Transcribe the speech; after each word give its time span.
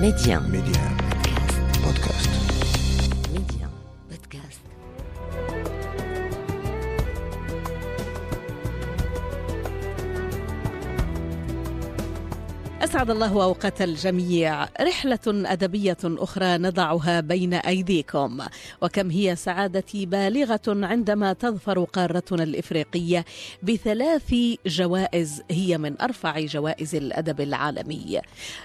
Média. 0.00 0.40
Média. 0.40 0.80
Podcast. 1.82 2.45
أسعد 12.96 13.10
الله 13.10 13.44
أوقات 13.44 13.82
الجميع. 13.82 14.64
رحلة 14.64 15.18
أدبية 15.26 15.96
أخرى 16.04 16.58
نضعها 16.58 17.20
بين 17.20 17.54
أيديكم. 17.54 18.38
وكم 18.82 19.10
هي 19.10 19.36
سعادتي 19.36 20.06
بالغة 20.06 20.60
عندما 20.66 21.32
تظفر 21.32 21.84
قارتنا 21.84 22.42
الإفريقية 22.42 23.24
بثلاث 23.62 24.34
جوائز 24.66 25.42
هي 25.50 25.78
من 25.78 26.00
أرفع 26.00 26.40
جوائز 26.40 26.94
الأدب 26.94 27.40
العالمي. 27.40 28.20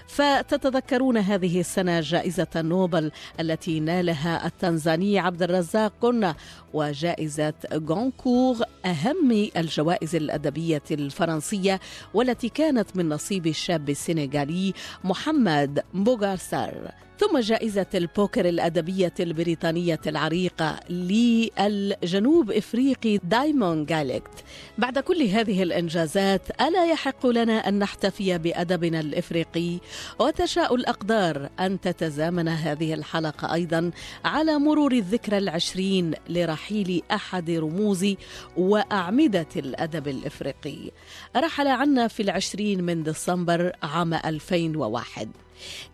فتتذكرون 0.06 1.16
هذه 1.16 1.60
السنة 1.60 2.00
جائزة 2.00 2.48
نوبل 2.56 3.10
التي 3.40 3.80
نالها 3.80 4.46
التنزاني 4.46 5.18
عبد 5.18 5.42
الرزاق 5.42 5.92
قنة 6.00 6.34
وجائزة 6.72 7.54
غونكور 7.74 8.56
أهم 8.84 9.50
الجوائز 9.56 10.16
الأدبية 10.16 10.82
الفرنسية 10.90 11.80
والتي 12.14 12.48
كانت 12.48 12.96
من 12.96 13.08
نصيب 13.08 13.46
الشاب 13.46 13.84
السنغالي 14.22 14.74
محمد 15.04 15.84
بوغارسار 15.94 16.92
ثم 17.18 17.38
جائزة 17.38 17.86
البوكر 17.94 18.48
الأدبية 18.48 19.14
البريطانية 19.20 20.00
العريقة 20.06 20.80
للجنوب 20.90 22.50
إفريقي 22.50 23.18
دايمون 23.18 23.84
جالكت 23.84 24.44
بعد 24.78 24.98
كل 24.98 25.22
هذه 25.22 25.62
الإنجازات 25.62 26.60
ألا 26.60 26.86
يحق 26.86 27.26
لنا 27.26 27.68
أن 27.68 27.78
نحتفي 27.78 28.38
بأدبنا 28.38 29.00
الإفريقي؟ 29.00 29.78
وتشاء 30.18 30.74
الأقدار 30.74 31.48
أن 31.60 31.80
تتزامن 31.80 32.48
هذه 32.48 32.94
الحلقة 32.94 33.54
أيضا 33.54 33.90
على 34.24 34.58
مرور 34.58 34.92
الذكرى 34.92 35.38
العشرين 35.38 36.14
لرحيل 36.28 37.02
أحد 37.12 37.50
رموز 37.50 38.14
وأعمدة 38.56 39.48
الأدب 39.56 40.08
الإفريقي. 40.08 40.90
رحل 41.36 41.68
عنا 41.68 42.08
في 42.08 42.22
العشرين 42.22 42.84
من 42.84 43.02
ديسمبر 43.02 43.72
عام 43.82 44.14
2001 44.14 45.28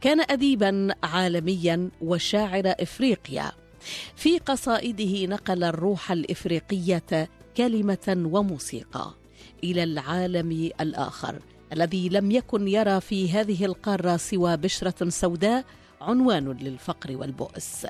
كان 0.00 0.20
اديبا 0.20 0.94
عالميا 1.02 1.91
وشاعر 2.00 2.62
إفريقيا. 2.66 3.52
في 4.16 4.38
قصائده 4.38 5.27
نقل 5.27 5.64
الروح 5.64 6.12
الإفريقية 6.12 7.28
كلمة 7.56 8.22
وموسيقى 8.33 9.14
إلى 9.64 9.83
العالم 9.83 10.70
الآخر 10.80 11.39
الذي 11.72 12.08
لم 12.08 12.30
يكن 12.30 12.69
يرى 12.69 13.00
في 13.00 13.30
هذه 13.30 13.64
القارة 13.64 14.16
سوى 14.16 14.56
بشرة 14.56 15.08
سوداء 15.08 15.64
عنوان 16.00 16.52
للفقر 16.52 17.16
والبؤس. 17.16 17.86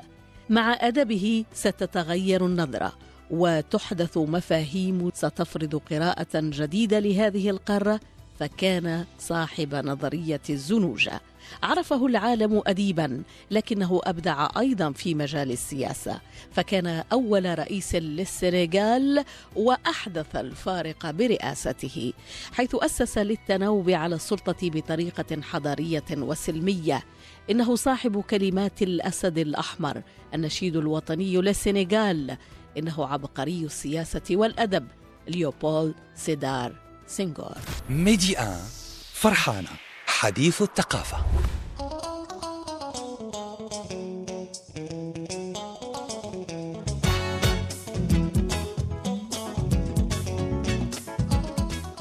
مع 0.49 0.77
أدبه 0.81 1.45
ستتغير 1.53 2.45
النظرة 2.45 2.93
وتحدث 3.31 4.17
مفاهيم 4.17 5.11
ستفرض 5.13 5.75
قراءة 5.75 6.27
جديدة 6.35 6.99
لهذه 6.99 7.49
القارة 7.49 7.99
فكان 8.39 9.05
صاحب 9.19 9.75
نظرية 9.75 10.41
الزنوجة. 10.49 11.21
عرفه 11.63 12.05
العالم 12.05 12.61
اديبا 12.67 13.23
لكنه 13.51 14.01
أبدع 14.03 14.47
أيضا 14.57 14.91
في 14.91 15.15
مجال 15.15 15.51
السياسة. 15.51 16.21
فكان 16.51 17.03
أول 17.11 17.59
رئيس 17.59 17.95
للسنغال 17.95 19.25
وأحدث 19.55 20.35
الفارق 20.35 21.11
برئاسته 21.11 22.13
حيث 22.53 22.75
أسس 22.75 23.17
للتناوب 23.17 23.89
على 23.89 24.15
السلطة 24.15 24.69
بطريقة 24.69 25.41
حضارية 25.41 26.05
وسلمية. 26.11 27.03
إنه 27.49 27.75
صاحب 27.75 28.21
كلمات 28.21 28.81
الأسد 28.81 29.37
الأحمر 29.37 30.01
النشيد 30.33 30.75
الوطني 30.75 31.37
للسنغال. 31.37 32.37
إنه 32.77 33.05
عبقري 33.05 33.65
السياسة 33.65 34.21
والأدب 34.31 34.87
ليوبول 35.27 35.93
سيدار 36.15 36.73
سينغور. 37.07 37.57
ميدي 37.89 38.39
آن 38.39 38.59
فرحانة. 39.13 39.88
حديث 40.19 40.61
الثقافة. 40.61 41.17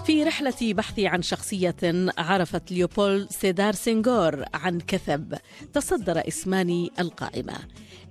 في 0.07 0.25
رحلة 0.25 0.55
بحثي 0.61 1.07
عن 1.07 1.23
شخصية 1.23 1.77
عرفت 2.19 2.73
ليوبولد 2.73 3.29
سيدار 3.31 3.73
سينغور 3.73 4.45
عن 4.55 4.81
كثب 4.81 5.35
تصدر 5.73 6.29
اسمان 6.29 6.89
القائمة. 6.99 7.59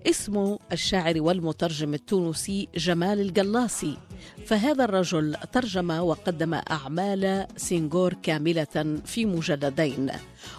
اسم 0.09 0.57
الشاعر 0.71 1.21
والمترجم 1.21 1.93
التونسي 1.93 2.67
جمال 2.75 3.21
الجلاصي 3.21 3.97
فهذا 4.45 4.83
الرجل 4.83 5.35
ترجم 5.51 5.89
وقدم 5.89 6.53
أعمال 6.53 7.47
سينغور 7.57 8.13
كاملة 8.13 9.01
في 9.05 9.25
مجلدين. 9.25 10.11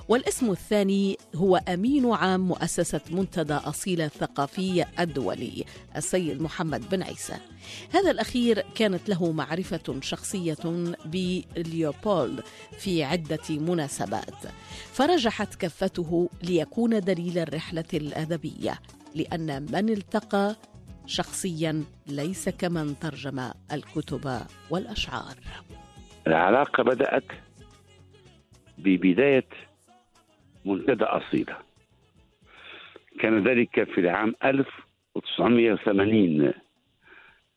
والاسم 0.08 0.50
الثاني 0.50 1.16
هو 1.34 1.56
أمين 1.56 2.12
عام 2.12 2.41
مؤسسة 2.41 3.00
منتدى 3.10 3.54
أصيلة 3.54 4.00
الثقافي 4.00 4.84
الدولي 5.00 5.64
السيد 5.97 6.42
محمد 6.42 6.88
بن 6.88 7.03
عيسى. 7.03 7.37
هذا 7.91 8.10
الأخير 8.10 8.64
كانت 8.75 9.08
له 9.08 9.32
معرفة 9.32 10.00
شخصية 10.00 10.94
بليوبولد 11.04 12.42
في 12.78 13.04
عدة 13.04 13.48
مناسبات. 13.50 14.44
فرجحت 14.92 15.54
كفته 15.54 16.31
ليكون 16.42 17.00
دليل 17.00 17.38
الرحلة 17.38 17.84
الأدبية. 17.94 18.81
لأن 19.14 19.62
من 19.62 19.88
التقى 19.88 20.56
شخصيا 21.06 21.84
ليس 22.06 22.48
كمن 22.48 22.98
ترجم 22.98 23.41
الكتب 23.72 24.41
والأشعار. 24.70 25.34
العلاقة 26.26 26.82
بدأت 26.82 27.24
ببداية 28.78 29.46
منتدى 30.64 31.04
أصيلة. 31.04 31.56
كان 33.20 33.48
ذلك 33.48 33.84
في 33.84 34.00
العام 34.00 34.34
1980 34.44 36.52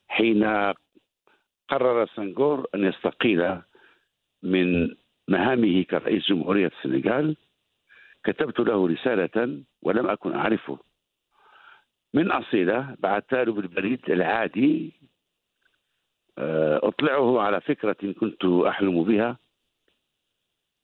حين 0.07 0.43
قرر 1.69 2.07
سنغور 2.15 2.67
أن 2.75 2.85
يستقيل 2.85 3.61
من 4.43 4.95
مهامه 5.27 5.83
كرئيس 5.83 6.23
جمهورية 6.29 6.71
السنغال. 6.77 7.37
كتبت 8.23 8.59
له 8.59 8.87
رسالة 8.87 9.63
ولم 9.81 10.07
أكن 10.07 10.35
أعرفه. 10.35 10.79
من 12.13 12.31
أصيلة 12.31 12.95
بعثت 12.99 13.33
له 13.33 13.53
بالبريد 13.53 14.09
العادي 14.09 14.93
أطلعه 16.83 17.41
على 17.41 17.61
فكرة 17.61 18.13
كنت 18.19 18.45
أحلم 18.45 19.03
بها 19.03 19.37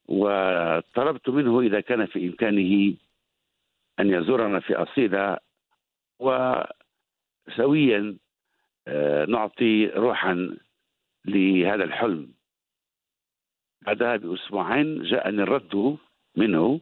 وطلبت 0.08 1.30
منه 1.30 1.62
إذا 1.62 1.80
كان 1.82 2.06
في 2.06 2.28
إمكانه 2.28 2.96
أن 4.00 4.10
يزورنا 4.10 4.60
في 4.60 4.76
أصيلة 4.76 5.38
وسويا 6.20 8.18
نعطي 9.28 9.88
روحا 9.88 10.58
لهذا 11.26 11.84
الحلم. 11.84 12.34
بعدها 13.82 14.16
بأسبوعين 14.16 15.04
جاءني 15.04 15.44
الرد 15.44 15.98
منه 16.36 16.82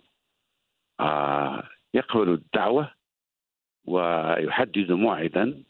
يقبل 1.94 2.30
الدعوة 2.30 2.92
ويحدد 3.86 4.92
موعدا 4.92 5.64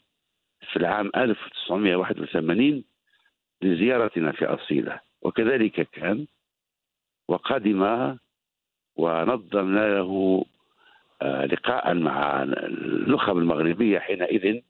في 0.70 0.76
العام 0.76 1.10
1981 1.16 2.84
لزيارتنا 3.62 4.32
في 4.32 4.44
أصيلة. 4.44 5.00
وكذلك 5.22 5.88
كان 5.90 6.26
وقدم 7.28 8.16
ونظمنا 8.96 9.88
له 9.94 10.44
لقاء 11.22 11.94
مع 11.94 12.42
النخب 12.42 13.38
المغربية 13.38 13.98
حينئذ 13.98 14.60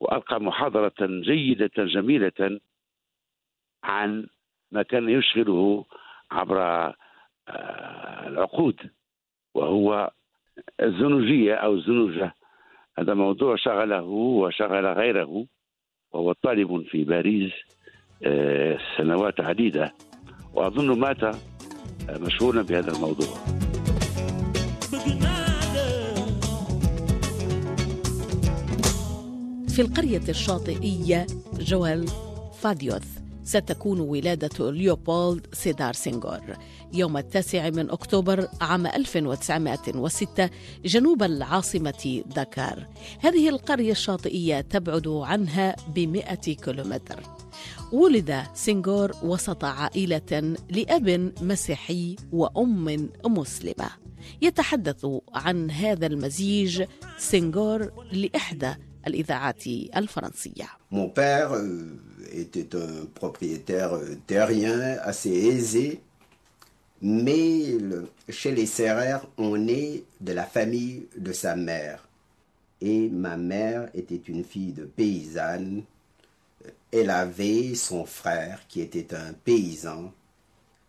وألقى 0.00 0.40
محاضرة 0.40 0.94
جيدة 1.00 1.70
جميلة 1.76 2.60
عن 3.84 4.26
ما 4.72 4.82
كان 4.82 5.08
يشغله 5.08 5.84
عبر 6.30 6.92
العقود 8.26 8.90
وهو 9.54 10.10
الزنوجية 10.80 11.54
أو 11.54 11.74
الزنوجة. 11.74 12.34
هذا 12.98 13.14
موضوع 13.14 13.56
شغله 13.56 14.02
وشغل 14.02 14.86
غيره 14.86 15.46
وهو 16.12 16.32
طالب 16.32 16.84
في 16.90 17.04
باريس 17.04 17.52
سنوات 18.98 19.40
عديدة. 19.40 19.92
وأظن 20.54 20.98
مات 21.00 21.36
مشهورا 22.10 22.62
بهذا 22.62 22.92
الموضوع. 22.92 23.34
في 29.68 29.82
القرية 29.82 30.28
الشاطئية 30.28 31.26
جوال 31.58 32.06
فاديوث 32.60 33.18
ستكون 33.42 34.00
ولادة 34.00 34.70
ليوبولد 34.70 35.46
سيدار 35.52 35.92
سينغور. 35.92 36.40
يوم 36.94 37.16
التاسع 37.16 37.70
من 37.70 37.90
أكتوبر 37.90 38.48
عام 38.60 38.86
1906 38.86 40.50
جنوب 40.84 41.22
العاصمة 41.22 42.22
دكار 42.36 42.86
هذه 43.20 43.48
القرية 43.48 43.92
الشاطئية 43.92 44.60
تبعد 44.60 45.08
عنها 45.08 45.76
بمئة 45.94 46.34
كيلومتر. 46.34 47.20
ولد 47.92 48.42
سنغور 48.54 49.12
وسط 49.22 49.64
عائلة 49.64 50.56
لأب 50.70 51.32
مسيحي 51.42 52.16
وأم 52.32 53.08
مسلمة. 53.26 53.90
يتحدث 54.42 55.06
عن 55.34 55.70
هذا 55.70 56.06
المزيج 56.06 56.82
سنغور 57.18 57.90
لإحدى 58.12 58.74
الإذاعات 59.06 59.66
الفرنسية. 59.96 60.68
Mon 60.90 61.08
père 61.08 61.52
euh, 61.52 61.96
était 62.32 62.76
un 62.76 63.06
propriétaire 63.14 63.92
terrien 64.26 64.78
assez 65.02 65.30
aisé, 65.30 66.02
mais 67.02 67.78
chez 68.28 68.52
les 68.52 68.66
Serrères, 68.66 69.26
on 69.36 69.66
est 69.66 70.04
de 70.20 70.32
la 70.32 70.44
famille 70.44 71.08
de 71.18 71.32
sa 71.32 71.56
mère. 71.56 72.08
Et 72.80 73.08
ma 73.08 73.36
mère 73.36 73.90
était 73.92 74.22
une 74.28 74.44
fille 74.44 74.72
de 74.72 74.84
paysanne. 74.84 75.82
Elle 76.92 77.10
avait 77.10 77.74
son 77.74 78.04
frère 78.04 78.60
qui 78.68 78.80
était 78.80 79.14
un 79.14 79.32
paysan. 79.32 80.12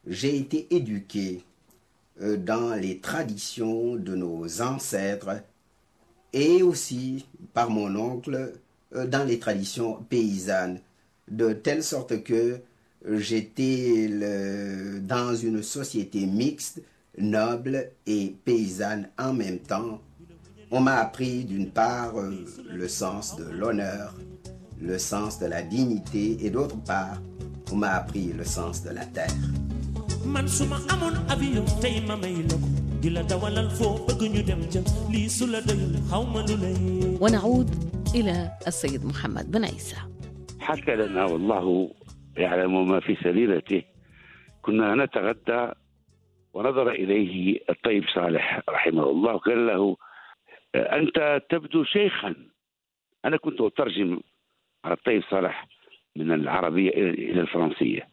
J'ai 0.06 0.38
été 0.38 0.68
éduqué 0.76 1.44
euh, 2.22 2.38
dans 2.38 2.76
les 2.76 3.00
traditions 3.00 3.96
de 3.96 4.16
nos 4.16 4.62
ancêtres 4.62 5.42
et 6.32 6.62
aussi 6.62 7.26
par 7.54 7.72
mon 7.72 7.96
oncle 7.96 8.54
euh, 8.94 9.08
dans 9.08 9.24
les 9.24 9.40
traditions 9.40 10.04
paysannes, 10.10 10.80
de 11.28 11.54
telle 11.54 11.84
sorte 11.84 12.24
que 12.24 12.60
j'étais 13.17 14.09
le- 14.11 15.01
dans 15.01 15.35
une 15.35 15.63
société 15.63 16.27
mixte, 16.27 16.83
noble 17.19 17.91
et 18.07 18.35
paysanne 18.45 19.09
en 19.19 19.33
même 19.33 19.59
temps. 19.59 20.01
On 20.71 20.81
m'a 20.81 20.97
appris 20.97 21.45
d'une 21.45 21.71
part 21.71 22.17
euh, 22.19 22.31
le 22.71 22.89
sens 22.89 23.37
de 23.37 23.45
l'honneur, 23.45 24.15
le 24.81 24.99
sens 24.99 25.39
de 25.39 25.47
la 25.47 25.63
dignité 25.63 26.37
et 26.45 26.51
d'autre 26.51 26.77
part, 26.85 27.21
on 27.73 27.77
m'a 27.77 27.93
appris 27.95 28.33
le 28.33 28.45
sens 28.45 28.83
de 28.83 28.91
la 28.91 29.05
terre. 29.07 29.35
man 30.27 30.47
suma 30.49 30.77
amoon 30.93 31.15
avion 31.33 31.65
tey 31.81 32.01
ma 32.07 32.15
may 32.17 32.35
la 32.51 32.57
ko 32.63 32.69
di 33.01 33.09
la 33.17 33.23
dawalal 33.31 33.69
foo 33.79 33.93
bëgg 34.07 34.23
ñu 34.35 34.43
dem 34.49 34.63
ca 34.73 34.81
lii 35.13 35.29
su 35.37 35.47
la 35.47 35.61
doyul 35.63 35.95
xaw 36.11 36.23
ma 36.35 36.41
lu 36.49 36.57
lay 36.65 37.17
ونعود 37.21 37.69
إلى 38.15 38.51
السيد 38.67 39.05
محمد 39.05 39.51
بن 39.51 39.65
عيسى 39.65 39.97
حكى 40.61 40.95
لنا 40.97 41.25
والله 41.25 41.91
يعلم 42.38 42.90
ما 42.90 43.00
في 43.00 43.16
سريرته 43.16 43.84
كنا 44.62 44.96
نتغدى 44.96 45.72
ونظر 46.54 46.90
إليه 46.92 47.60
الطيب 47.70 48.08
صالح 48.08 48.62
رحمه 48.70 49.10
الله. 49.10 49.34
وقال 49.34 49.68
له 49.68 49.98
أنت 50.76 51.42
تبدو 51.50 51.84
شيخا. 51.84 52.36
أنا 53.26 53.38
كنت 53.38 53.62
أترجم 53.62 54.20
على 54.86 54.94
الطيب 54.94 55.24
صالح 55.24 55.68
من 56.16 56.32
العربية 56.32 56.90
إلى 56.90 57.42
الفرنسية. 57.42 58.08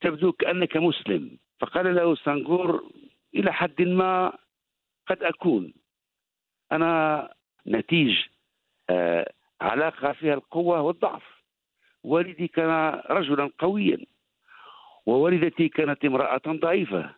تبدو 0.00 0.32
كأنك 0.32 0.76
مسلم. 0.76 1.38
فقال 1.60 1.94
له 1.94 2.14
سانغور 2.14 2.90
إلى 3.34 3.52
حد 3.52 3.82
ما 3.82 4.32
قد 5.06 5.22
أكون. 5.22 5.72
أنا 6.72 7.28
نتيج 7.66 8.16
آه، 8.90 9.32
علاقة 9.60 10.12
فيها 10.12 10.34
القوة 10.34 10.80
والضعف. 10.80 11.35
والدي 12.06 12.48
كان 12.48 13.00
رجلا 13.10 13.50
قويا 13.58 13.98
ووالدتي 15.06 15.68
كانت 15.68 16.04
امرأة 16.04 16.40
ضعيفة. 16.48 17.14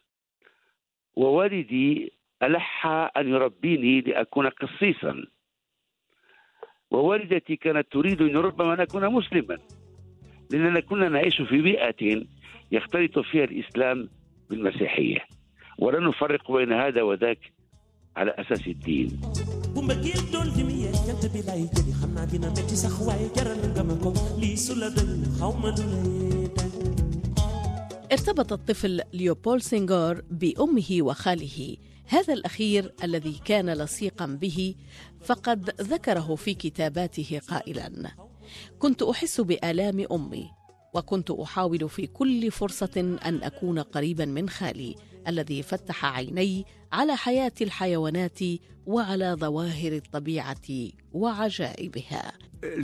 ووالدي 1.16 2.12
ألح 2.42 2.86
أن 3.16 3.28
يربيني 3.28 4.00
لأكون 4.00 4.48
قسيسا 4.48 5.26
ووالدتي 6.90 7.56
كانت 7.56 7.92
تريد 7.92 8.22
أن 8.22 8.36
ربما 8.36 8.74
أن 8.74 8.80
أكون 8.80 9.12
مسلما. 9.12 9.58
لأننا 10.50 10.80
كنا 10.80 11.08
نعيش 11.08 11.42
في 11.42 11.62
بيئة 11.62 12.24
يختلط 12.72 13.18
فيها 13.18 13.44
الإسلام 13.44 14.08
بالمسيحية. 14.50 15.24
ولا 15.78 16.00
نفرق 16.00 16.52
بين 16.52 16.72
هذا 16.72 17.02
وذاك 17.02 17.52
على 18.16 18.30
أساس 18.30 18.66
الدين. 18.66 19.20
Bi 19.88 21.40
lay 21.48 21.62
jëli. 21.74 21.92
Dina 22.30 22.48
metti 22.50 22.76
sax 22.76 22.94
jaral 23.36 23.60
nga 23.74 23.82
ma 23.88 23.94
ko. 24.02 24.10
Su 24.56 24.74
la 24.74 24.88
dal. 24.90 25.10
ارتبط 28.12 28.52
الطفل 28.52 29.00
ليوبول 29.12 29.62
سينغور 29.62 30.22
بأمه 30.30 30.98
وخاله. 31.00 31.76
هذا 32.06 32.34
الأخير 32.34 32.94
الذي 33.04 33.40
كان 33.44 33.70
لصيقا 33.70 34.26
به 34.26 34.74
فقد 35.20 35.70
ذكره 35.80 36.34
في 36.34 36.54
كتاباته 36.54 37.40
قائلا. 37.48 38.10
كنت 38.78 39.02
أحس 39.02 39.40
بآلام 39.40 40.06
أمي 40.12 40.50
وكنت 40.94 41.30
أحاول 41.30 41.88
في 41.88 42.06
كل 42.06 42.50
فرصة 42.50 43.18
أن 43.24 43.42
أكون 43.42 43.78
قريبا 43.78 44.24
من 44.24 44.48
خالي. 44.48 44.96
الذي 45.27 45.63
فتح 45.63 46.05
عيني 46.05 46.65
على 46.91 47.15
حياة 47.15 47.51
الحيوانات 47.61 48.39
وعلى 48.85 49.35
ظواهر 49.39 49.91
الطبيعة 49.91 50.89
وعجائبها 51.13 52.33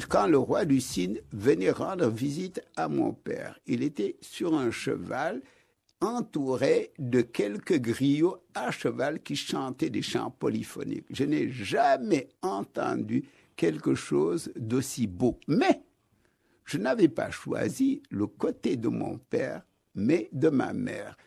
Quand 0.10 0.28
le 0.28 0.38
roi 0.38 0.66
du 0.66 0.82
Sine 0.82 1.20
venait 1.32 1.72
rendre 1.72 2.10
visite 2.10 2.62
à 2.76 2.90
mon 2.90 3.14
père, 3.14 3.58
il 3.66 3.82
était 3.82 4.18
sur 4.20 4.54
un 4.54 4.72
cheval 4.72 5.42
entouré 6.02 6.92
de 7.00 7.22
quelques 7.22 7.80
griots 7.80 8.38
à 8.56 8.72
cheval 8.72 9.22
qui 9.22 9.36
chantaient 9.36 9.90
des 9.90 10.02
chants 10.02 10.32
polyphoniques. 10.32 11.06
Je 11.12 11.24
n'ai 11.24 11.50
jamais 11.50 12.28
entendu 12.42 13.26
quelque 13.56 13.96
chose 13.96 14.52
d'aussi 14.56 15.08
beau. 15.08 15.40
Mais 15.48 15.82
je 16.66 16.78
n'avais 16.78 17.10
pas 17.10 17.32
choisi 17.32 18.02
le 18.10 18.28
côté 18.28 18.78
de 18.78 18.88
mon 18.90 19.18
père, 19.18 19.64
mais 19.96 20.30
de 20.32 20.50
ma 20.50 20.72
mère. 20.74 21.18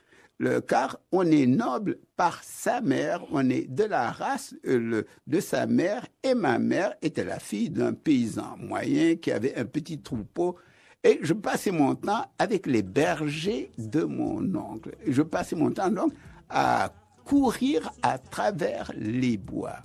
Car 0.68 1.00
on 1.12 1.26
est 1.26 1.48
noble 1.48 1.98
par 2.16 2.44
sa 2.44 2.80
mère, 2.82 3.24
on 3.32 3.50
est 3.50 3.68
de 3.68 3.84
la 3.84 4.12
race 4.12 4.54
euh, 4.68 5.04
de 5.26 5.40
sa 5.40 5.66
mère, 5.66 6.06
et 6.24 6.36
ma 6.36 6.60
mère 6.60 6.94
était 7.02 7.24
la 7.24 7.40
fille 7.40 7.72
d'un 7.72 7.94
paysan 7.94 8.56
moyen 8.58 9.16
qui 9.16 9.32
avait 9.32 9.56
un 9.56 9.66
petit 9.66 10.00
troupeau. 10.00 10.56
Et 11.04 11.20
je 11.24 11.34
passais 11.34 11.72
mon 11.72 11.96
temps 11.96 12.26
avec 12.38 12.68
les 12.68 12.84
bergers 12.84 13.72
de 13.78 14.04
mon 14.04 14.44
oncle. 14.56 14.92
Je 15.08 15.22
passais 15.22 15.56
mon 15.56 15.72
temps 15.72 15.90
donc 15.90 16.14
à 16.50 16.92
courir 17.26 17.92
à 18.04 18.18
travers 18.18 18.92
les 18.96 19.38
bois. 19.38 19.78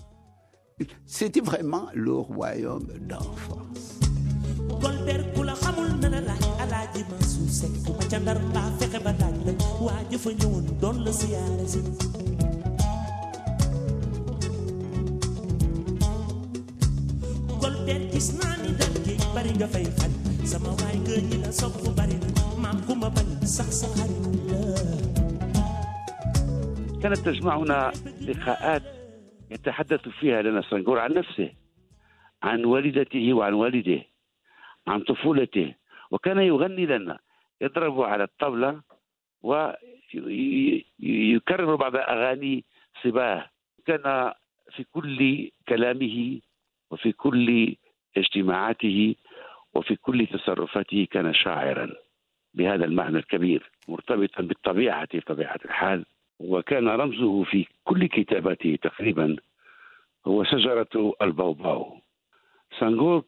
C'était 1.07 1.41
vraiment 1.41 1.89
le 1.95 2.13
royaume 2.13 2.89
d'enfance. 3.01 4.01
Waa 9.87 10.01
jëfa 10.11 10.31
ñëwoon 10.39 10.67
doon 10.81 10.97
la 11.05 11.13
siyaare 11.21 11.65
si 11.73 11.81
golder 17.63 18.01
gis 18.13 18.29
naa 18.39 18.55
ni 18.63 18.71
dal 18.81 18.95
géej 19.07 19.23
bari 19.35 19.51
nga 19.59 19.69
fay 19.75 19.87
xaj 19.99 20.13
sama 20.53 20.71
waay 20.81 20.97
nga 21.05 21.17
ñi 21.29 21.37
la 21.45 21.51
sopp 21.61 21.77
bari 21.99 22.17
na 22.23 22.29
maam 22.63 22.79
ku 22.87 22.93
ma 23.03 23.09
bañ 23.17 23.29
sax 23.57 23.69
sa 23.83 23.89
xarit 23.97 24.23
la 24.51 24.61
كانت 27.03 27.19
تجمعنا 27.27 27.93
لقاءات 28.21 28.83
يتحدث 29.51 30.09
فيها 30.09 30.43
لنا 30.43 30.63
سنغور 30.71 30.99
عن 30.99 31.13
نفسه 31.19 31.51
عن 32.43 32.65
والدته 32.65 33.33
وعن 33.35 33.53
والده 33.55 34.01
عن 34.87 35.01
طفولته 35.01 35.75
وكان 36.11 36.39
يغني 36.39 36.87
لنا 36.87 37.19
يضرب 37.61 38.01
على 38.03 38.25
الطبلة 38.25 38.81
ويكرر 39.43 39.75
بعض 41.77 41.97
أغاني 41.97 42.65
صباه 43.03 43.51
كان 43.87 44.33
في 44.77 44.85
كل 44.93 45.51
كلامه 45.69 46.41
وفي 46.91 47.13
كل 47.13 47.77
اجتماعاته 48.17 49.15
وفي 49.75 49.97
كل 49.97 50.27
تصرفاته 50.27 51.07
كان 51.11 51.35
شاعرا 51.35 51.91
بهذا 52.55 52.85
المعنى 52.85 53.19
الكبير 53.19 53.71
مرتبطا 53.89 54.43
بالطبيعة 54.43 55.09
بطبيعة 55.15 55.59
الحال. 55.65 56.05
وكان 56.41 56.89
رمزه 56.89 57.43
في 57.45 57.67
كل 57.85 58.07
كتاباته 58.07 58.79
تقريبا 58.83 59.37
هو 60.27 60.45
شجرة 60.45 61.15
البوباو. 61.23 62.01
سانغور 62.81 63.25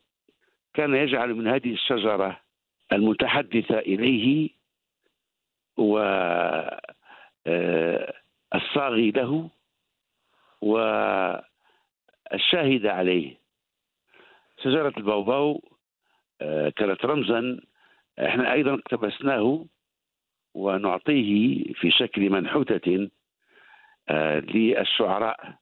كان 0.74 0.94
يجعل 0.94 1.34
من 1.34 1.46
هذه 1.46 1.72
الشجرة 1.72 2.40
المتحدثة 2.92 3.78
إليه 3.78 4.50
والصاغي 5.76 7.10
له 9.10 9.50
والشاهد 10.60 11.56
عليه. 12.86 13.44
شجرة 14.62 14.92
البوباو 14.96 15.62
آه، 16.40 16.68
كانت 16.68 17.04
رمزا. 17.04 17.60
إحنا 18.18 18.52
أيضا 18.52 18.74
اقتبسناه 18.74 19.66
ونعطيه 20.54 21.64
في 21.72 21.90
شكل 21.90 22.30
منحوتة 22.30 23.10
آه، 24.08 24.38
للشعراء 24.38 25.54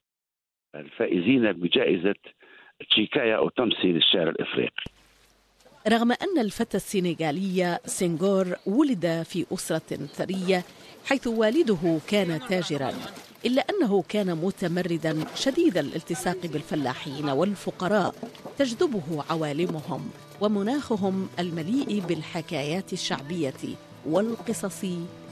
الفائزين 0.74 1.52
بجائزة 1.52 2.14
تشيكايا 2.90 3.36
أو 3.36 3.48
تمثيل 3.48 3.96
الشعر 3.96 4.28
الإفريقي. 4.28 4.84
رغم 5.88 6.12
أن 6.12 6.38
الفتى 6.38 6.76
السنغالي 6.76 7.78
سينغور 7.86 8.56
ولد 8.66 9.22
في 9.22 9.46
أسرة 9.52 9.96
ثرية 10.14 10.64
حيث 11.06 11.26
والده 11.26 11.98
كان 12.08 12.40
تاجرا 12.48 12.92
إلا 13.46 13.62
أنه 13.70 14.02
كان 14.08 14.36
متمردا 14.36 15.24
شديد 15.34 15.78
الالتصاق 15.78 16.46
بالفلاحين 16.46 17.28
والفقراء 17.28 18.14
تجذبه 18.58 19.24
عوالمهم 19.30 20.10
ومناخهم 20.40 21.28
المليء 21.38 22.00
بالحكايات 22.08 22.92
الشعبية 22.92 23.76
والقصص 24.06 24.84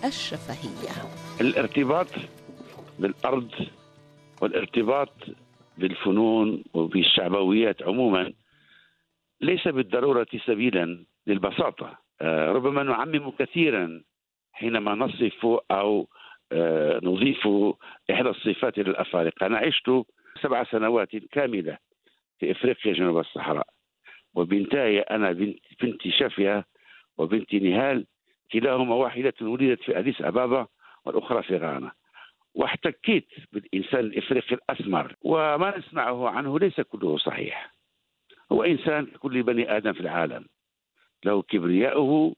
الشفهية. 0.05 0.91
الارتباط 1.41 2.07
بالأرض 2.99 3.49
والارتباط 4.43 5.13
بالفنون 5.79 6.63
وبالشعبويات 6.75 7.83
عموما 7.83 8.33
ليس 9.41 9.69
بالضرورة 9.69 10.27
سبيلا 10.47 11.05
للبساطة. 11.27 11.99
آه، 12.21 12.53
ربما 12.53 12.83
نعمم 12.83 13.31
كثيرا 13.31 14.03
حينما 14.53 14.95
نصف 14.95 15.47
أو 15.71 16.09
آه، 16.53 17.01
نضيف 17.03 17.49
إحدى 18.11 18.29
الصفات 18.29 18.79
للأفارقة. 18.79 19.47
أنا 19.47 19.59
عشت 19.59 19.91
سبع 20.43 20.65
سنوات 20.65 21.17
كاملة 21.17 21.79
في 22.39 22.51
إفريقيا 22.51 22.93
جنوب 22.93 23.19
الصحراء 23.19 23.67
وبنتاي 24.35 25.01
أنا 25.01 25.33
بنت 25.33 25.59
بنتي 25.83 26.11
شافية 26.11 26.65
وبنتي 27.19 27.59
نهال 27.59 28.07
كلاهما 28.53 28.95
واحدة 28.95 29.33
ولدت 29.41 29.83
في 29.83 29.99
أديس 29.99 30.23
أبابا 30.23 30.67
والأخرى 31.05 31.43
في 31.43 31.57
غانا. 31.57 31.93
واحتكيت 32.55 33.29
بالإنسان 33.53 34.01
الإفريقي 34.01 34.55
الأسمر 34.55 35.15
وما 35.23 35.79
نسمعه 35.79 36.29
عنه 36.29 36.59
ليس 36.59 36.81
كله 36.81 37.17
صحيح. 37.17 37.80
هو 38.53 38.63
إنسان 38.63 39.07
كل 39.07 39.43
بني 39.43 39.77
آدم 39.77 39.93
في 39.93 40.01
العالم. 40.01 40.45
له 41.25 41.43
كبرياؤه 41.43 42.35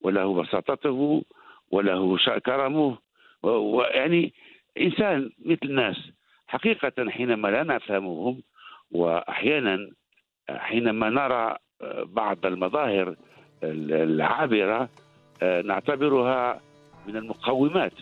وله 0.00 0.34
بساطته 0.34 1.22
وله 1.70 2.18
كرمه 2.46 2.98
ويعني 3.42 4.32
إنسان 4.80 5.30
مثل 5.44 5.60
الناس. 5.64 6.10
حقيقة 6.46 7.10
حينما 7.10 7.48
لا 7.48 7.62
نفهمهم 7.62 8.42
وأحيانا 8.90 9.90
حينما 10.50 11.10
نرى 11.10 11.56
بعض 12.04 12.46
المظاهر 12.46 13.16
العابرة 13.62 14.88
نعتبرها 15.42 16.60
من 17.06 17.16
المقومات 17.16 17.92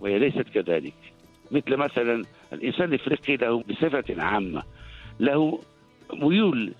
وهي 0.00 0.18
ليست 0.18 0.48
كذلك. 0.48 0.94
مثل 1.50 1.76
مثلا 1.76 2.24
الإنسان 2.52 2.88
الإفريقي 2.88 3.36
له 3.36 3.62
بصفة 3.62 4.22
عامة 4.22 4.62
له 5.20 5.60
ميول 6.12 6.72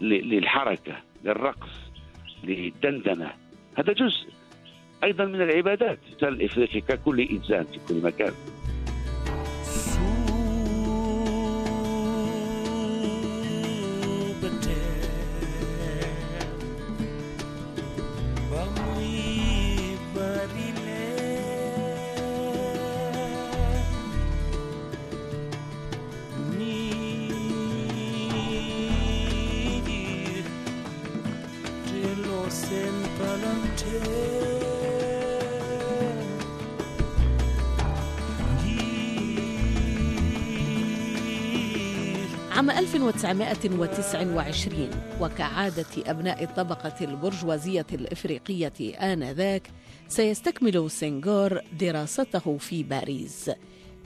للحركة 0.00 0.96
للرقص 1.24 1.70
للدندنة. 2.44 3.32
هذا 3.78 3.92
جزء 3.92 4.28
أيضا 5.04 5.24
من 5.24 5.42
العبادات. 5.42 5.98
ككل 6.80 7.20
إنسان 7.20 7.64
في 7.64 7.78
كل 7.88 8.02
مكان. 8.02 8.32
عام 42.56 42.70
1929 42.70 44.90
وكعادة 45.20 46.10
أبناء 46.10 46.44
الطبقة 46.44 46.94
البرجوازية 47.00 47.86
الإفريقية 47.92 48.72
آنذاك 49.12 49.62
سيستكمل 50.06 50.90
سنغور 50.90 51.60
دراسته 51.80 52.56
في 52.58 52.82
باريس. 52.82 53.50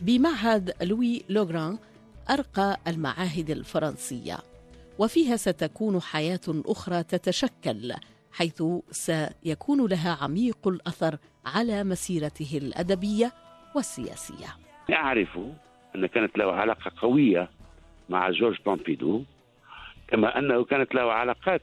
بمعهد 0.02 0.72
لوي 0.82 1.22
لوغران 1.28 1.78
أرقى 2.30 2.76
المعاهد 2.86 3.50
الفرنسية. 3.50 4.38
وفيها 4.98 5.36
ستكون 5.36 6.00
حياة 6.00 6.40
أخرى 6.48 7.02
تتشكل 7.02 7.92
حيث 8.32 8.62
سيكون 8.90 9.86
لها 9.86 10.18
عميق 10.20 10.68
الأثر 10.68 11.16
على 11.46 11.84
مسيرته 11.84 12.58
الأدبية 12.62 13.32
والسياسية. 13.76 14.56
أعرف 14.92 15.38
أن 15.96 16.06
كانت 16.06 16.38
له 16.38 16.52
علاقة 16.52 16.90
قوية 17.02 17.50
مع 18.08 18.30
جورج 18.30 18.62
بومبيدو 18.66 19.24
كما 20.08 20.38
أنه 20.38 20.64
كانت 20.64 20.94
له 20.94 21.12
علاقات 21.12 21.62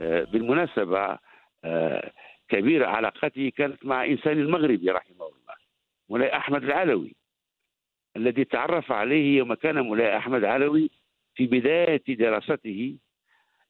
آه، 0.00 0.24
بالمناسبة 0.24 1.18
آه، 1.64 2.12
كبيرة 2.48 2.86
علاقته 2.86 3.52
كانت 3.56 3.84
مع 3.84 4.04
إنسان 4.04 4.32
المغربي 4.32 4.90
رحمه 4.90 5.26
الله 5.26 5.54
مولاي 6.08 6.36
أحمد 6.36 6.64
العلوي 6.64 7.14
الذي 8.16 8.44
تعرف 8.44 8.92
عليه 8.92 9.38
يوم 9.38 9.54
كان 9.54 9.80
مولاي 9.80 10.16
أحمد 10.16 10.44
العلوي 10.44 10.90
في 11.34 11.46
بداية 11.46 12.02
دراسته 12.08 12.96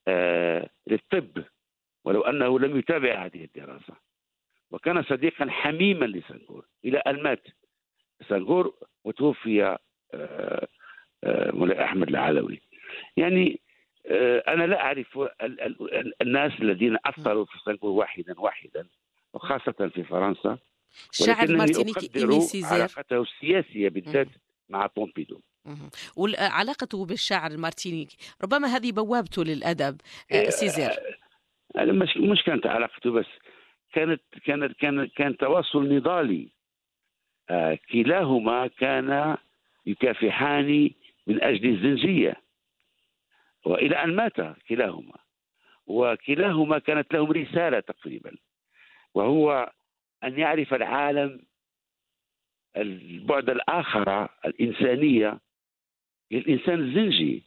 آه، 0.07 0.69
للطب 0.87 1.43
ولو 2.05 2.21
أنه 2.21 2.59
لم 2.59 2.77
يتابع 2.77 3.25
هذه 3.25 3.43
الدراسة. 3.43 3.93
وكان 4.71 5.03
صديقا 5.03 5.49
حميما 5.49 6.05
لسنغور 6.05 6.65
إلى 6.85 6.97
أن 6.97 7.23
مات. 7.23 7.47
سنغور 8.29 8.73
وتوفي 9.03 9.77
مولاي 11.25 11.83
أحمد 11.83 12.09
العلوي. 12.09 12.61
يعني 13.17 13.59
آه، 14.07 14.43
أنا 14.47 14.63
لا 14.63 14.81
أعرف 14.81 15.19
الناس 16.21 16.51
الذين 16.61 16.97
أثروا 17.05 17.45
في 17.45 17.57
سنغور 17.65 17.91
واحدا 17.91 18.39
واحدا 18.39 18.87
وخاصة 19.33 19.91
في 19.93 20.03
فرنسا. 20.03 20.57
الشاعر 21.11 21.51
المارتينيكي 21.51 22.09
إيمي 22.15 22.41
سيزير. 22.41 22.73
علاقته 22.73 23.21
السياسية 23.21 23.89
بالذات 23.89 24.27
مع 24.69 24.89
بومبيدو. 24.95 25.39
وعلاقته 26.15 27.05
بالشاعر 27.05 27.51
المارتينيكي 27.51 28.17
ربما 28.43 28.67
هذه 28.67 28.91
بوابته 28.91 29.43
للأدب 29.43 30.01
آه، 30.31 30.35
آه، 30.35 30.49
سيزير. 30.49 30.89
مش 31.77 32.17
مش 32.17 32.43
كانت 32.43 32.67
علاقته 32.67 33.11
بس 33.11 33.25
كانت 33.93 34.21
كانت 34.45 34.77
كان 34.79 35.07
كان 35.07 35.37
تواصل 35.37 35.93
نضالي. 35.93 36.49
كلاهما 37.91 38.67
كان 38.67 39.37
يكافحان 39.85 40.89
من 41.27 41.43
أجل 41.43 41.69
الزنجية 41.69 42.35
وإلى 43.65 43.95
أن 43.95 44.15
مات 44.15 44.57
كلاهما. 44.69 45.17
وكلاهما 45.87 46.79
كانت 46.79 47.13
لهم 47.13 47.31
رسالة 47.31 47.79
تقريبا. 47.79 48.35
وهو 49.13 49.71
أن 50.23 50.39
يعرف 50.39 50.73
العالم 50.73 51.39
البعد 52.77 53.49
الآخر 53.49 54.29
الإنسانية. 54.45 55.39
للإنسان 56.31 56.79
الزنجي. 56.79 57.43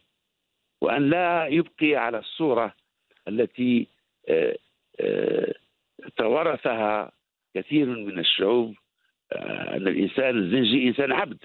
وأن 0.81 1.11
لا 1.11 1.47
يبقي 1.47 1.97
على 1.97 2.19
الصورة 2.19 2.75
التي 3.29 3.87
آه، 4.29 4.57
آه، 5.01 5.55
توارثها 6.17 7.13
كثير 7.55 7.87
من 7.87 8.19
الشعوب 8.19 8.75
آه، 9.33 9.77
أن 9.77 9.89
الإنسان 9.89 10.39
الزنجي 10.39 10.89
إنسان 10.89 11.13
عبد. 11.13 11.45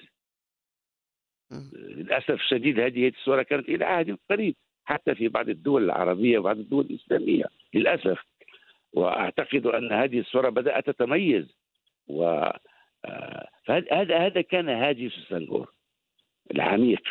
للأسف 1.52 2.32
الشديد 2.32 2.80
هذه 2.80 3.08
الصورة 3.08 3.44
كانت 3.44 3.70
إلى 3.70 3.86
عهد 3.86 4.18
قريب 4.30 4.56
حتى 4.86 5.16
في 5.16 5.28
بعض 5.28 5.50
الدول 5.50 5.84
العربية 5.84 6.40
وبعض 6.40 6.58
الدول 6.58 6.86
الإسلامية 6.86 7.46
للأسف. 7.74 8.20
وأعتقد 8.94 9.66
أن 9.66 9.92
هذه 9.92 10.20
الصورة 10.20 10.50
بدأت 10.50 10.90
تتميز. 10.90 11.56
و 12.08 12.50
آه، 13.06 13.48
فهذا 13.64 14.18
هذا 14.18 14.42
كان 14.42 14.70
هاجس 14.70 15.12
سنغور 15.30 15.72
العميق 16.52 17.02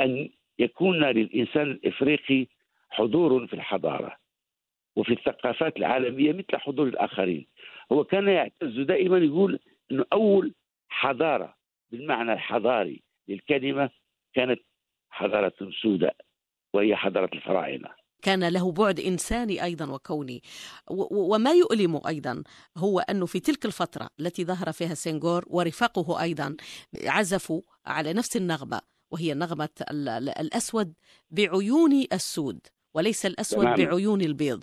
أن 0.00 0.28
يكون 0.58 1.04
للإنسان 1.04 1.62
الإفريقي 1.62 2.46
حضور 2.90 3.46
في 3.46 3.54
الحضارة 3.54 4.16
وفي 4.96 5.12
الثقافات 5.12 5.76
العالمية 5.76 6.32
مثل 6.32 6.56
حضور 6.56 6.88
الآخرين. 6.88 7.46
هو 7.92 8.04
كان 8.04 8.28
يعتز 8.28 8.80
دائما 8.80 9.18
يقول 9.18 9.58
إنه 9.92 10.04
أول 10.12 10.54
حضارة 10.88 11.54
بالمعنى 11.90 12.32
الحضاري 12.32 13.02
للكلمة 13.30 13.90
كانت 14.34 14.60
حضارة 15.10 15.52
سوداء 15.82 16.16
وهي 16.74 16.96
حضارة 16.96 17.30
الفراعنة. 17.34 17.88
كان 18.22 18.48
له 18.48 18.72
بعد 18.72 19.00
إنساني 19.00 19.64
أيضا 19.64 19.92
وكوني. 19.92 20.42
وما 21.10 21.50
يؤلم 21.52 22.00
أيضا 22.06 22.42
هو 22.76 23.00
أنه 23.00 23.26
في 23.26 23.40
تلك 23.40 23.64
الفترة 23.64 24.08
التي 24.20 24.44
ظهر 24.44 24.72
فيها 24.72 24.94
سينغور 24.94 25.44
ورفاقه 25.46 26.22
أيضا 26.22 26.56
عزفوا 27.06 27.62
على 27.86 28.12
نفس 28.12 28.36
النغمة 28.36 28.80
وهي 29.10 29.34
نغمة 29.34 29.68
الأسود 30.40 30.94
بعيون 31.30 31.92
السود 32.12 32.60
وليس 32.94 33.26
الأسود 33.26 33.64
تماما. 33.64 33.84
بعيون 33.84 34.20
البيض. 34.20 34.62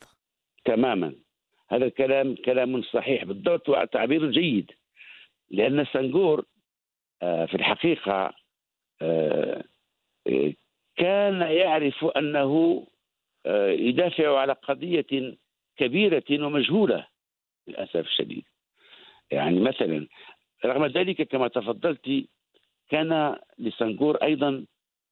تماما. 0.65 1.15
هذا 1.69 1.85
الكلام 1.85 2.35
كلام 2.45 2.81
صحيح 2.81 3.23
بالضبط 3.23 3.69
وتعبير 3.69 4.31
جيد 4.31 4.71
لأن 5.49 5.85
سنغور 5.93 6.45
آه، 7.21 7.45
في 7.45 7.55
الحقيقة 7.55 8.33
كان 10.95 11.41
يعرف 11.41 12.05
أنه 12.05 12.83
آه، 13.45 13.69
يدافع 13.69 14.39
على 14.39 14.53
قضية 14.53 15.37
كبيرة 15.77 16.23
ومجهولة 16.31 17.07
للأسف 17.67 17.95
الشديد. 17.95 18.43
يعني 19.31 19.59
مثلا 19.59 20.07
رغم 20.65 20.85
ذلك 20.85 21.21
كما 21.21 21.47
تفضلت 21.47 22.25
كان 22.89 23.39
لسنغور 23.57 24.15
أيضا 24.15 24.65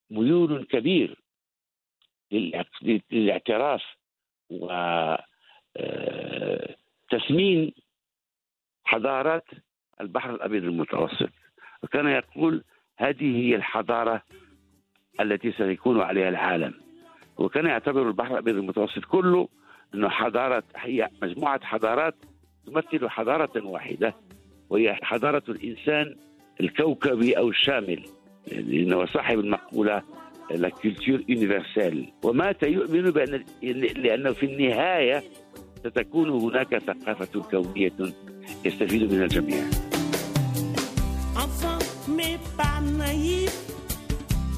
ميول 0.10 0.66
كبير 0.66 1.20
للاعتراف 3.12 3.84
وتثمين 7.10 7.74
حضارات 8.84 9.46
البحر 10.02 10.36
الأبيض 10.36 10.64
المتوسط. 10.64 11.30
وكان 11.84 12.08
يقول 12.08 12.64
هذه 12.98 13.38
هي 13.38 13.56
الحضارة 13.56 14.22
التي 15.22 15.52
سيكون 15.52 16.02
عليها 16.02 16.30
العالم. 16.30 16.74
وكان 17.38 17.66
يعتبر 17.66 18.08
البحر 18.08 18.32
الأبيض 18.32 18.56
المتوسط 18.56 19.06
كله 19.06 19.48
أنه 19.96 20.10
حضارة 20.10 20.64
هي 20.76 21.10
مجموعة 21.24 21.66
حضارات 21.66 22.16
تمثل 22.68 23.10
حضارة 23.10 23.66
واحدة 23.66 24.16
وهي 24.70 24.94
حضارة 25.02 25.44
الإنسان 25.50 26.16
الكوكبي 26.62 27.38
أو 27.38 27.50
الشامل 27.50 28.06
لأنه 28.52 29.06
صاحب 29.06 29.40
المقولة 29.40 30.02
لا 30.52 30.70
كولتور 30.70 31.24
يونيفرسال 31.30 32.06
ومات 32.24 32.64
يؤمن 32.64 33.02
بأن 33.02 33.44
لأنه 33.96 34.32
في 34.32 34.46
النهاية 34.46 35.24
ستكون 35.80 36.30
هناك 36.30 36.78
ثقافة 36.78 37.42
كونية 37.42 37.94
يستفيد 38.66 39.14
منها 39.14 39.24
الجميع. 39.24 39.85
Naïf, 43.16 43.56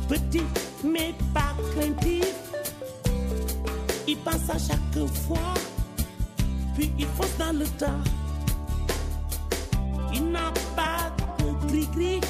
petit 0.10 0.44
mais 0.84 1.14
pas 1.34 1.54
craintif. 1.74 2.34
Il 4.08 4.18
pense 4.18 4.50
à 4.50 4.58
chaque 4.58 5.08
fois, 5.26 5.54
puis 6.76 6.92
il 6.98 7.08
fonce 7.16 7.38
dans 7.38 7.58
le 7.58 7.66
tas. 7.80 8.02
Il 10.14 10.32
n'a 10.32 10.52
pas 10.76 11.12
de 11.40 11.68
gris-gris, 11.68 12.22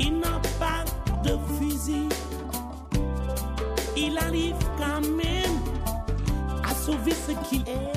il 0.00 0.18
n'a 0.18 0.40
pas 0.58 0.84
de 1.24 1.34
fusil. 1.54 2.08
Il 3.96 4.16
arrive 4.18 4.56
quand 4.78 5.02
même 5.22 5.56
à 6.68 6.74
sauver 6.74 7.14
ce 7.26 7.32
qu'il 7.48 7.62
aime. 7.68 7.92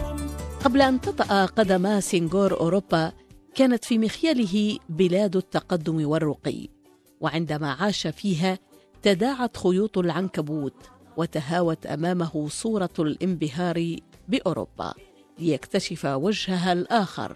قبل 0.63 0.81
أن 0.81 1.01
تطأ 1.01 1.45
قدما 1.45 1.99
سينغور 1.99 2.59
أوروبا 2.59 3.11
كانت 3.55 3.85
في 3.85 3.97
مخيله 3.97 4.77
بلاد 4.89 5.35
التقدم 5.35 6.07
والرقي 6.09 6.74
وعندما 7.21 7.71
عاش 7.71 8.07
فيها 8.07 8.59
تداعت 9.01 9.57
خيوط 9.57 9.97
العنكبوت 9.97 10.89
وتهاوت 11.17 11.85
أمامه 11.85 12.47
صورة 12.49 12.93
الانبهار 12.99 13.95
بأوروبا 14.27 14.93
ليكتشف 15.39 16.05
وجهها 16.05 16.73
الآخر. 16.73 17.35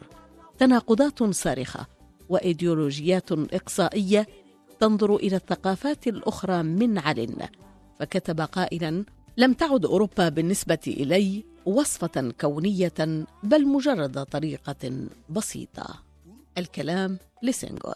تناقضات 0.58 1.24
صارخة 1.24 1.88
وإيديولوجيات 2.30 3.32
إقصائية 3.32 4.28
تنظر 4.80 5.16
إلى 5.16 5.36
الثقافات 5.36 6.08
الأخرى 6.08 6.64
من 6.64 6.98
علن. 6.98 7.48
فكتب 8.00 8.42
قائلا 8.42 9.06
لم 9.38 9.54
تعد 9.54 9.86
أوروبا 9.86 10.30
بالنسبة 10.30 10.80
إلي 10.88 11.44
وصفة 11.66 12.34
كونية 12.42 13.26
بل 13.44 13.68
مجرد 13.68 14.24
طريقة 14.24 15.08
بسيطة. 15.30 16.04
الكلام 16.58 17.18
لسنغور 17.44 17.96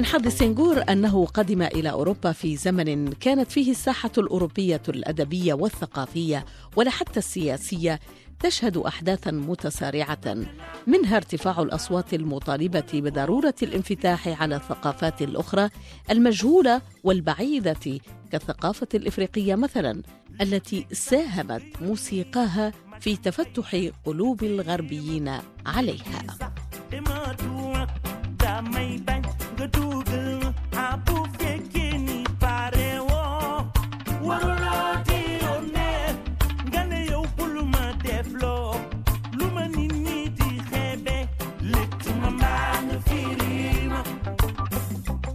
من 0.00 0.06
حظ 0.06 0.28
سنغور 0.28 0.84
أنه 0.88 1.26
قدم 1.26 1.62
إلى 1.62 1.90
أوروبا 1.90 2.32
في 2.32 2.56
زمن 2.56 3.12
كانت 3.12 3.52
فيه 3.52 3.70
الساحة 3.70 4.10
الأوروبية 4.18 4.82
الأدبية 4.88 5.54
والثقافية 5.54 6.44
ولا 6.76 6.90
حتى 6.90 7.18
السياسية 7.18 8.00
تشهد 8.38 8.76
أحداثا 8.76 9.30
متسارعة 9.30 10.36
منها 10.86 11.16
ارتفاع 11.16 11.62
الأصوات 11.62 12.14
المطالبة 12.14 12.86
بضرورة 12.94 13.54
الانفتاح 13.62 14.42
على 14.42 14.56
الثقافات 14.56 15.22
الأخرى 15.22 15.68
المجهولة 16.10 16.82
والبعيدة 17.04 18.00
كالثقافة 18.32 18.88
الإفريقية 18.94 19.54
مثلا 19.54 20.02
التي 20.40 20.86
ساهمت 20.92 21.82
موسيقاها 21.82 22.72
في 23.00 23.16
تفتح 23.16 23.88
قلوب 24.04 24.44
الغربيين 24.44 25.32
عليها. 25.66 26.26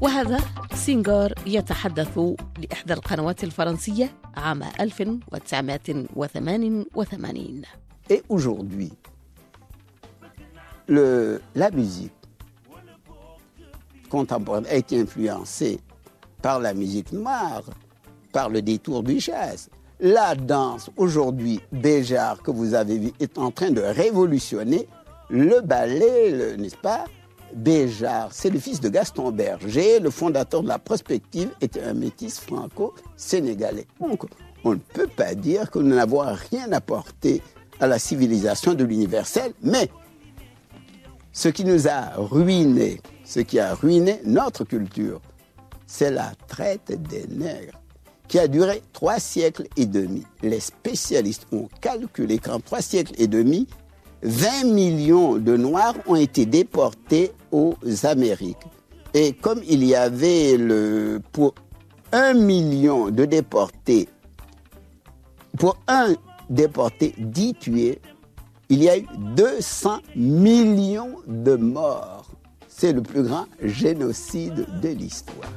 وهذا 0.01 0.39
سينغور 0.73 1.33
يتحدث 1.45 2.19
لإحدى 2.57 2.93
القنوات 2.93 3.43
الفرنسية 3.43 4.11
عام 4.37 4.63
1988 4.63 7.63
Et 8.11 8.21
aujourd'hui, 8.29 8.93
le, 10.87 11.41
la 11.55 11.71
musique. 11.71 12.14
Contemporaine 14.15 14.65
a 14.67 14.75
été 14.75 14.97
influencée 15.01 15.77
par 16.41 16.61
la 16.61 16.73
musique 16.73 17.11
noire, 17.11 17.63
par 18.31 18.49
le 18.49 18.61
détour 18.61 19.03
du 19.03 19.19
jazz. 19.19 19.67
La 19.99 20.35
danse, 20.35 20.89
aujourd'hui, 20.95 21.59
Béjar, 21.71 22.41
que 22.41 22.51
vous 22.51 22.73
avez 22.75 22.97
vu, 22.97 23.11
est 23.19 23.37
en 23.37 23.51
train 23.51 23.71
de 23.71 23.81
révolutionner 23.81 24.87
le 25.29 25.59
ballet, 25.59 26.55
n'est-ce 26.57 26.77
pas? 26.77 27.03
Béjar, 27.53 28.29
c'est 28.31 28.49
le 28.49 28.59
fils 28.59 28.79
de 28.79 28.87
Gaston 28.87 29.31
Berger, 29.31 29.99
le 29.99 30.09
fondateur 30.11 30.63
de 30.63 30.69
la 30.69 30.79
prospective, 30.79 31.49
était 31.59 31.83
un 31.83 31.93
métis 31.93 32.39
franco-sénégalais. 32.39 33.87
Donc, 33.99 34.23
on 34.63 34.71
ne 34.71 34.83
peut 34.93 35.07
pas 35.07 35.35
dire 35.35 35.69
que 35.69 35.79
nous 35.79 35.93
n'avons 35.93 36.23
rien 36.51 36.71
apporté 36.71 37.41
à 37.81 37.87
la 37.87 37.99
civilisation 37.99 38.75
de 38.75 38.85
l'universel, 38.85 39.51
mais 39.61 39.89
ce 41.35 41.49
qui 41.49 41.65
nous 41.65 41.89
a 41.89 42.13
ruiné, 42.15 43.01
ce 43.25 43.41
qui 43.41 43.59
a 43.59 43.75
ruiné 43.75 44.21
notre 44.23 44.63
culture, 44.63 45.19
c'est 45.85 46.09
la 46.09 46.31
traite 46.47 46.93
des 47.09 47.27
nègres 47.27 47.77
qui 48.29 48.39
a 48.39 48.47
duré 48.47 48.81
trois 48.93 49.19
siècles 49.19 49.67
et 49.75 49.85
demi. 49.85 50.23
Les 50.41 50.61
spécialistes 50.61 51.45
ont 51.51 51.67
calculé 51.81 52.39
qu'en 52.39 52.61
trois 52.61 52.81
siècles 52.81 53.13
et 53.17 53.27
demi, 53.27 53.67
20 54.23 54.63
millions 54.73 55.35
de 55.35 55.57
Noirs 55.57 55.95
ont 56.07 56.15
été 56.15 56.45
déportés 56.45 57.33
aux 57.51 57.75
Amériques. 58.03 58.65
Et 59.13 59.33
comme 59.33 59.59
il 59.67 59.83
y 59.83 59.93
avait 59.93 60.57
pour 61.33 61.53
un 62.13 62.33
million 62.33 63.09
de 63.09 63.25
déportés, 63.25 64.07
pour 65.57 65.77
un 65.89 66.15
déporté, 66.49 67.13
10 67.17 67.53
tués, 67.55 67.99
il 68.69 68.83
y 68.83 68.89
a 68.89 68.97
eu 68.97 69.05
200 69.35 69.99
millions 70.15 71.15
de 71.27 71.55
morts. 71.55 72.25
C'est 72.67 72.93
le 72.93 73.01
plus 73.01 73.23
grand 73.23 73.45
génocide 73.61 74.65
de 74.81 74.89
l'histoire. 74.89 75.49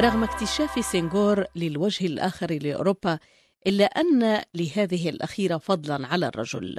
رغم 0.00 0.24
اكتشاف 0.24 0.84
سنغور 0.84 1.44
للوجه 1.56 2.06
الآخر 2.06 2.52
لأوروبا 2.52 3.18
إلا 3.66 3.84
أن 3.84 4.42
لهذه 4.54 5.08
الأخيرة 5.08 5.58
فضلا 5.58 6.06
على 6.06 6.26
الرجل 6.26 6.78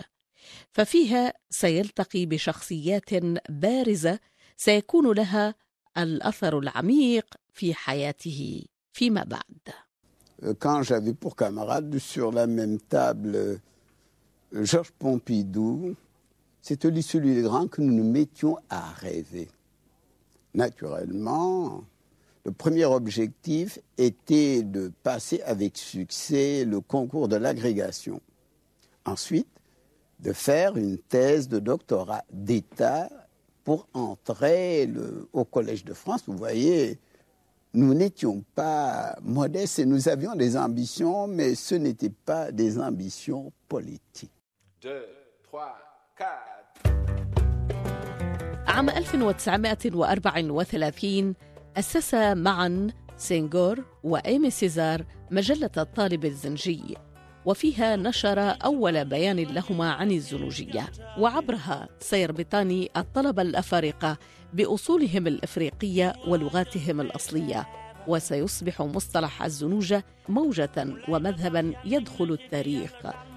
ففيها 0.72 1.34
سيلتقي 1.50 2.26
بشخصيات 2.26 3.10
بارزة 3.50 4.20
سيكون 4.58 5.16
لها 5.16 5.56
الأثر 5.98 6.60
العميق 6.60 7.26
في 7.54 7.74
حياته 7.74 8.66
فيما 8.94 9.24
بعد 9.24 9.74
c'était 16.62 17.02
celui 17.02 17.36
des 17.36 17.42
grands 17.42 17.68
que 17.68 17.82
nous 17.82 17.94
nous 17.94 18.12
mettions 18.12 18.58
à 18.70 18.92
rêver. 18.92 19.48
Naturellement, 20.54 21.84
le 22.45 22.53
premier 22.53 22.85
objectif 22.85 23.79
était 23.97 24.63
de 24.63 24.93
passer 25.03 25.41
avec 25.43 25.77
succès 25.79 26.65
le 26.65 26.81
concours 26.81 27.29
de 27.29 27.37
l'agrégation. 27.37 28.21
Ensuite, 29.07 29.49
de 30.21 30.33
faire 30.33 30.77
une 30.77 30.99
thèse 30.99 31.49
de 31.49 31.59
doctorat 31.59 32.23
d'État 32.33 33.09
pour 33.65 33.89
entrer 33.95 34.87
le- 34.87 35.29
au 35.33 35.45
Collège 35.45 35.85
de 35.85 35.95
France. 35.95 36.23
Vous 36.27 36.37
voyez, 36.37 36.99
nous 37.73 37.95
n'étions 37.95 38.45
pas 38.55 39.17
modestes 39.23 39.79
et 39.81 39.87
nous 39.87 40.09
avions 40.09 40.35
des 40.35 40.57
ambitions, 40.57 41.27
mais 41.27 41.55
ce 41.55 41.75
n'étaient 41.75 42.13
pas 42.25 42.53
des 42.53 42.79
ambitions 42.79 43.53
politiques. 43.69 44.31
Deux, 44.83 45.07
trois, 45.43 45.77
quatre. 46.17 46.83
عام 48.67 48.91
1934 48.91 51.48
أسس 51.80 52.14
معا 52.14 52.88
سينغور 53.18 53.84
وإيمي 54.04 54.50
سيزار 54.50 55.06
مجلة 55.32 55.70
الطالب 55.78 56.26
الزنجي 56.26 56.98
وفيها 57.46 57.96
نشر 57.96 58.40
أول 58.40 59.06
بيان 59.06 59.40
لهما 59.40 59.92
عن 59.92 60.12
الزنوجة. 60.12 60.88
وعبرها 61.20 61.90
سيربطان 62.00 62.88
الطلبة 62.98 63.42
الأفارقة 63.42 64.18
بأصولهم 64.54 65.28
الإفريقية 65.28 66.14
ولغاتهم 66.28 67.02
الأصلية. 67.02 67.68
وسيصبح 68.08 68.82
مصطلح 68.82 69.44
الزنوجة 69.44 70.04
موجة 70.30 70.88
ومذهبا 71.10 71.74
يدخل 71.86 72.32
التاريخ 72.32 72.92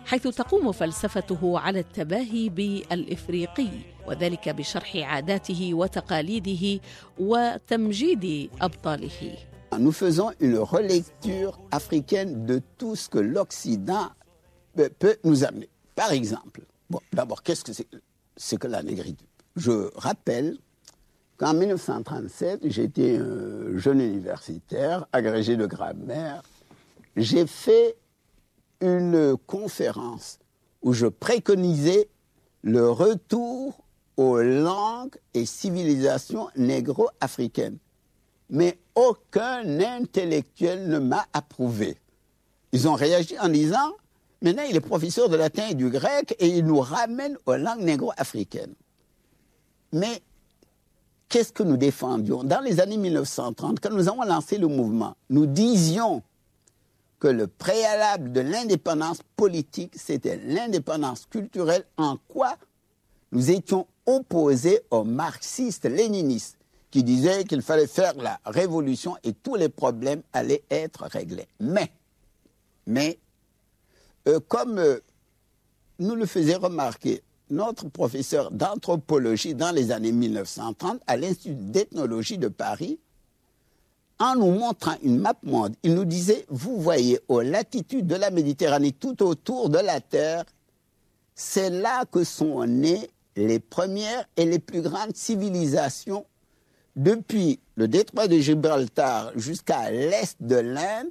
حيث 0.06 0.22
تقوم 0.28 0.72
فلسفته 0.72 1.58
على 1.58 1.80
التباهي 1.80 2.48
بالإفريقي 2.48 3.68
وذلك 4.06 4.48
بشرح 4.48 4.96
عاداته 4.96 5.74
وتقاليده 5.74 6.80
وتمجيد 7.18 8.50
أبطاله 8.60 9.36
Nous 9.78 9.92
faisons 9.92 10.30
une 10.38 10.58
relecture 10.58 11.58
africaine 11.70 12.44
de 12.44 12.60
tout 12.76 12.94
ce 12.94 13.08
que 13.08 13.18
l'Occident 13.18 14.10
peut 14.98 15.16
nous 15.24 15.44
amener. 15.44 15.70
Par 15.94 16.12
exemple, 16.12 16.60
bon, 16.90 17.00
d'abord, 17.14 17.42
qu'est-ce 17.42 17.64
que 17.64 17.72
c'est 17.72 17.88
c'est 18.36 18.58
que 18.58 18.66
la 18.66 18.82
négritude 18.82 19.26
Je 19.56 19.90
rappelle 19.96 20.58
qu'en 21.42 21.54
1937, 21.54 22.60
j'étais 22.70 23.16
un 23.16 23.76
jeune 23.76 24.00
universitaire, 24.00 25.08
agrégé 25.12 25.56
de 25.56 25.66
grammaire. 25.66 26.40
J'ai 27.16 27.48
fait 27.48 27.96
une 28.80 29.36
conférence 29.48 30.38
où 30.82 30.92
je 30.92 31.08
préconisais 31.08 32.08
le 32.62 32.88
retour 32.88 33.84
aux 34.16 34.40
langues 34.40 35.16
et 35.34 35.44
civilisations 35.44 36.48
négro-africaines. 36.54 37.78
Mais 38.48 38.78
aucun 38.94 39.80
intellectuel 39.80 40.86
ne 40.86 41.00
m'a 41.00 41.26
approuvé. 41.32 41.96
Ils 42.70 42.86
ont 42.86 42.94
réagi 42.94 43.36
en 43.40 43.48
disant, 43.48 43.96
maintenant 44.42 44.62
il 44.70 44.76
est 44.76 44.80
professeur 44.80 45.28
de 45.28 45.34
latin 45.34 45.66
et 45.70 45.74
du 45.74 45.90
grec 45.90 46.36
et 46.38 46.46
il 46.46 46.64
nous 46.64 46.78
ramène 46.78 47.36
aux 47.46 47.56
langues 47.56 47.82
négro-africaines. 47.82 48.74
Mais 49.92 50.22
qu'est-ce 51.32 51.52
que 51.52 51.62
nous 51.62 51.78
défendions? 51.78 52.44
Dans 52.44 52.60
les 52.60 52.78
années 52.78 52.98
1930, 52.98 53.80
quand 53.80 53.90
nous 53.90 54.06
avons 54.06 54.22
lancé 54.22 54.58
le 54.58 54.66
mouvement, 54.68 55.16
nous 55.30 55.46
disions 55.46 56.22
que 57.18 57.26
le 57.26 57.46
préalable 57.46 58.32
de 58.32 58.40
l'indépendance 58.40 59.20
politique, 59.34 59.94
c'était 59.96 60.38
l'indépendance 60.44 61.24
culturelle, 61.24 61.86
en 61.96 62.18
quoi 62.28 62.56
nous 63.32 63.50
étions 63.50 63.86
opposés 64.04 64.82
aux 64.90 65.04
marxistes-léninistes 65.04 66.58
qui 66.90 67.02
disaient 67.02 67.44
qu'il 67.44 67.62
fallait 67.62 67.86
faire 67.86 68.12
la 68.16 68.38
révolution 68.44 69.16
et 69.24 69.32
tous 69.32 69.54
les 69.54 69.70
problèmes 69.70 70.20
allaient 70.34 70.64
être 70.70 71.04
réglés. 71.04 71.48
Mais, 71.60 71.90
mais, 72.86 73.18
euh, 74.28 74.38
comme 74.48 74.78
euh, 74.78 74.98
nous 75.98 76.14
le 76.14 76.26
faisait 76.26 76.56
remarquer 76.56 77.22
notre 77.52 77.88
professeur 77.88 78.50
d'anthropologie 78.50 79.54
dans 79.54 79.70
les 79.70 79.92
années 79.92 80.12
1930 80.12 81.00
à 81.06 81.16
l'Institut 81.16 81.54
d'ethnologie 81.54 82.38
de 82.38 82.48
Paris, 82.48 82.98
en 84.18 84.36
nous 84.36 84.52
montrant 84.52 84.94
une 85.02 85.18
map 85.18 85.34
monde, 85.42 85.74
il 85.82 85.94
nous 85.94 86.04
disait, 86.04 86.46
vous 86.48 86.80
voyez, 86.80 87.20
aux 87.28 87.40
latitudes 87.40 88.06
de 88.06 88.14
la 88.14 88.30
Méditerranée, 88.30 88.92
tout 88.92 89.22
autour 89.22 89.68
de 89.68 89.78
la 89.78 90.00
Terre, 90.00 90.44
c'est 91.34 91.70
là 91.70 92.04
que 92.10 92.24
sont 92.24 92.64
nées 92.64 93.10
les 93.36 93.58
premières 93.58 94.24
et 94.36 94.44
les 94.44 94.58
plus 94.58 94.80
grandes 94.80 95.16
civilisations 95.16 96.24
depuis 96.96 97.58
le 97.76 97.88
détroit 97.88 98.28
de 98.28 98.38
Gibraltar 98.38 99.32
jusqu'à 99.36 99.90
l'est 99.90 100.36
de 100.40 100.56
l'Inde, 100.56 101.08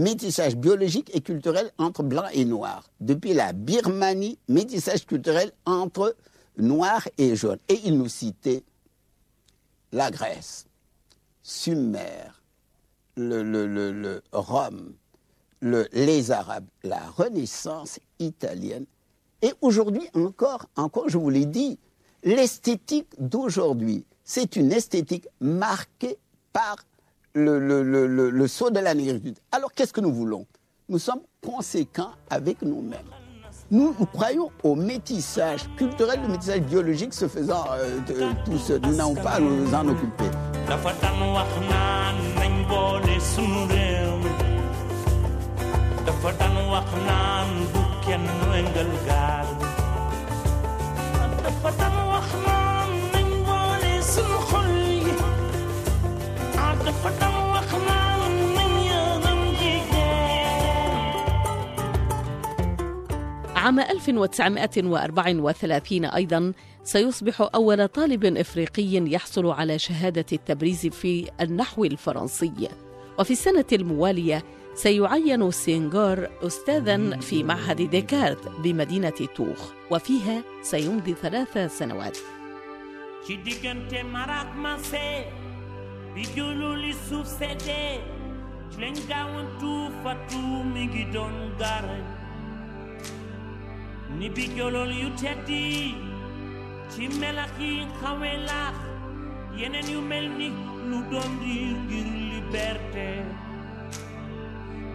métissage 0.00 0.56
biologique 0.56 1.10
et 1.14 1.20
culturel 1.20 1.70
entre 1.78 2.02
blancs 2.02 2.30
et 2.32 2.44
noirs. 2.44 2.88
Depuis 3.00 3.34
la 3.34 3.52
Birmanie, 3.52 4.38
métissage 4.48 5.06
culturel 5.06 5.52
entre 5.66 6.16
noirs 6.56 7.06
et 7.18 7.36
jaunes. 7.36 7.58
Et 7.68 7.80
il 7.84 7.96
nous 7.98 8.08
citait 8.08 8.64
la 9.92 10.10
Grèce, 10.10 10.66
Sumer, 11.42 12.30
le, 13.16 13.42
le, 13.42 13.66
le, 13.66 13.92
le 13.92 14.22
Rome, 14.32 14.94
le- 15.60 15.88
les 15.92 16.30
Arabes, 16.30 16.66
la 16.82 17.00
Renaissance 17.16 17.98
italienne. 18.18 18.86
Et 19.42 19.52
aujourd'hui 19.60 20.08
encore, 20.14 20.66
encore, 20.76 21.08
je 21.08 21.18
vous 21.18 21.30
l'ai 21.30 21.46
dit, 21.46 21.78
l'esthétique 22.22 23.08
d'aujourd'hui, 23.18 24.04
c'est 24.24 24.56
une 24.56 24.70
esthétique 24.72 25.28
marquée 25.40 26.18
par 26.52 26.76
le, 27.34 27.58
le, 27.58 27.82
le, 27.82 28.30
le, 28.30 28.48
saut 28.48 28.70
de 28.70 28.80
la 28.80 28.94
négritude. 28.94 29.38
Alors 29.52 29.72
qu'est-ce 29.72 29.92
que 29.92 30.00
nous 30.00 30.12
voulons? 30.12 30.46
Nous 30.88 30.98
sommes 30.98 31.20
conséquents 31.44 32.12
avec 32.28 32.62
nous-mêmes. 32.62 32.98
Nous, 33.70 33.92
croyons 34.12 34.50
au 34.64 34.74
métissage 34.74 35.60
culturel, 35.76 36.20
le 36.22 36.28
métissage 36.28 36.62
biologique 36.62 37.14
se 37.14 37.28
faisant 37.28 37.64
euh, 37.72 38.00
tous. 38.44 38.72
Nous 38.82 38.96
n'avons 38.96 39.14
pas 39.14 39.34
à 39.34 39.40
nous 39.40 39.72
en 39.72 39.88
occuper. 39.88 40.24
عام 63.70 63.80
1934 63.80 66.04
أيضا 66.04 66.52
سيصبح 66.84 67.48
أول 67.54 67.88
طالب 67.88 68.24
إفريقي 68.24 69.12
يحصل 69.12 69.46
على 69.46 69.78
شهادة 69.78 70.26
التبريز 70.32 70.86
في 70.86 71.30
النحو 71.40 71.84
الفرنسي. 71.84 72.68
وفي 73.18 73.30
السنة 73.30 73.64
الموالية 73.72 74.44
سيعين 74.74 75.50
سينغور 75.50 76.28
أستاذا 76.42 77.20
في 77.20 77.42
معهد 77.42 77.82
ديكارت 77.82 78.48
بمدينة 78.48 79.28
توخ 79.36 79.72
وفيها 79.90 80.42
سيمضي 80.62 81.14
ثلاث 81.14 81.78
سنوات. 81.78 82.18
Ni 94.18 94.28
yuteti 95.00 95.94
chimelaki 96.92 97.70
khawelach 98.00 98.78
yenen 99.58 99.86
yumelni 99.94 100.48
ludom 100.90 101.30
dir 101.42 101.76
ngir 101.86 102.08
liberté 102.30 103.08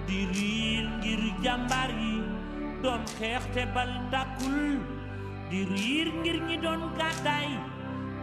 diril 0.08 0.86
ngir 1.00 1.22
jàmbaar 1.44 1.90
yi 2.02 2.14
doon 2.84 3.02
xeexte 3.18 3.64
bal 3.76 3.92
tàkkul 4.12 4.60
di 5.50 5.60
riir 5.72 6.08
ngir 6.22 6.38
ñi 6.48 6.56
doon 6.64 6.82
gàddaay 7.00 7.50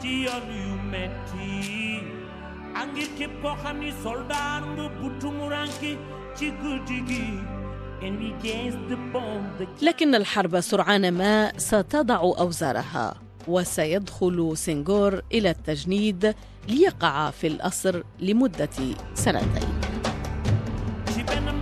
ci 0.01 0.11
yoon 0.25 0.47
yu 0.63 0.73
metti 0.93 1.51
ak 2.81 2.89
képp 3.19 3.33
koo 3.43 3.55
xam 3.63 3.77
ni 3.81 3.91
soldaar 4.03 4.63
nga 4.75 4.87
ci 6.37 6.47
guddi 6.61 6.99
gi 7.09 7.25
لكن 9.83 10.15
الحرب 10.15 10.61
سرعان 10.61 11.13
ما 11.13 11.53
ستضع 11.59 12.17
أوزارها 12.17 13.15
وسيدخل 13.49 14.53
سنغور 14.55 15.23
إلى 15.33 15.51
التجنيد 15.51 16.35
ليقع 16.69 17.31
في 17.31 17.47
الأسر 17.47 18.03
لمدة 18.21 18.69
سنتين. 19.15 19.81
ci 21.15 21.23
benn 21.25 21.53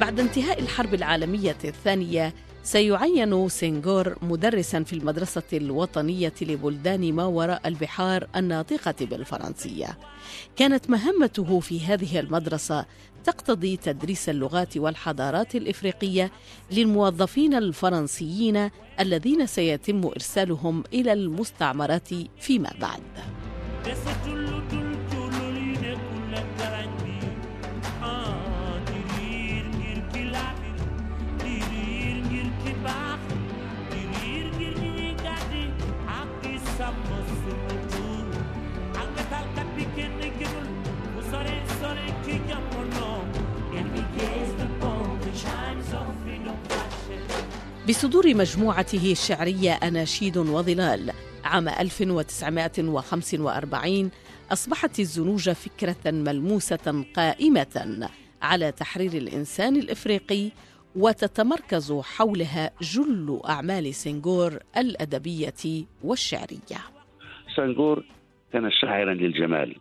بعد 0.00 0.20
انتهاء 0.20 0.60
الحرب 0.60 0.94
العالمية 0.94 1.56
الثانية 1.64 2.34
سيعين 2.64 3.48
سنغور 3.48 4.16
مدرسا 4.22 4.82
في 4.82 4.92
المدرسة 4.92 5.42
الوطنية 5.52 6.32
لبلدان 6.42 7.12
ما 7.12 7.24
وراء 7.24 7.68
البحار 7.68 8.26
الناطقة 8.36 8.94
بالفرنسية. 9.00 9.98
كانت 10.56 10.90
مهمته 10.90 11.60
في 11.60 11.80
هذه 11.80 12.20
المدرسة 12.20 12.86
تقتضي 13.24 13.76
تدريس 13.76 14.28
اللغات 14.28 14.76
والحضارات 14.76 15.54
الإفريقية 15.54 16.30
للموظفين 16.70 17.54
الفرنسيين 17.54 18.70
الذين 19.00 19.46
سيتم 19.46 20.06
إرسالهم 20.06 20.84
إلى 20.92 21.12
المستعمرات 21.12 22.08
فيما 22.40 22.70
بعد. 22.80 23.02
بصدور 47.88 48.34
مجموعته 48.34 49.12
الشعرية 49.12 49.72
أناشيد 49.72 50.36
وظلال. 50.36 51.10
عام 51.44 51.68
1945 51.68 54.10
أصبحت 54.52 54.98
الزنوج 54.98 55.50
فكرة 55.50 56.10
ملموسة 56.10 57.04
قائمة 57.16 58.08
على 58.42 58.72
تحرير 58.72 59.12
الإنسان 59.12 59.76
الإفريقي 59.76 60.50
وتتمركز 60.96 61.92
حولها 61.92 62.70
جل 62.80 63.40
أعمال 63.48 63.94
سنغور 63.94 64.58
الأدبية 64.76 65.84
والشعرية. 66.04 66.78
سانغور 67.56 68.04
كان 68.52 68.70
شاعرا 68.70 69.14
للجمال. 69.14 69.76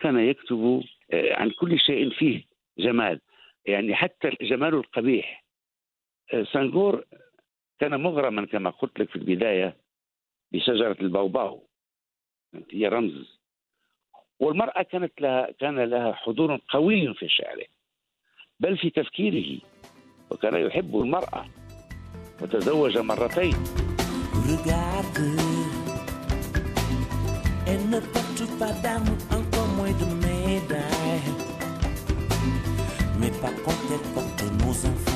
كان 0.00 0.18
يكتب 0.18 0.82
آه، 1.12 1.34
عن 1.34 1.50
كل 1.50 1.78
شيء 1.78 2.10
فيه 2.10 2.44
جمال. 2.78 3.20
يعني 3.66 3.94
حتى 3.94 4.28
الجمال 4.40 4.74
القبيح 4.74 5.45
آه، 6.34 6.44
سانغور 6.52 7.04
كان 7.78 8.00
مغرما 8.00 8.46
كما 8.46 8.70
قلت 8.70 9.00
لك 9.00 9.08
في 9.08 9.16
البداية 9.16 9.76
بشجرة 10.52 10.96
البوباو 11.00 11.66
هي 12.70 12.88
رمز. 12.88 13.38
والمرأة 14.40 14.82
كانت 14.82 15.20
لها 15.20 15.50
كان 15.50 15.78
لها 15.78 16.12
حضور 16.12 16.60
قوي 16.68 17.14
في 17.14 17.28
شعره 17.28 17.66
بل 18.60 18.78
في 18.78 18.90
تفكيره 18.90 19.60
وكان 20.30 20.66
يحب 20.66 20.96
المرأة 20.96 21.46
وتزوج 22.42 22.98
مرتين. 22.98 23.54
Pas 28.58 28.72
Mais 33.20 33.30
par 33.42 33.54
contre 33.64 33.92
elle 33.92 34.12
porte 34.14 34.42
nos 34.60 34.86
enfants. 34.86 35.15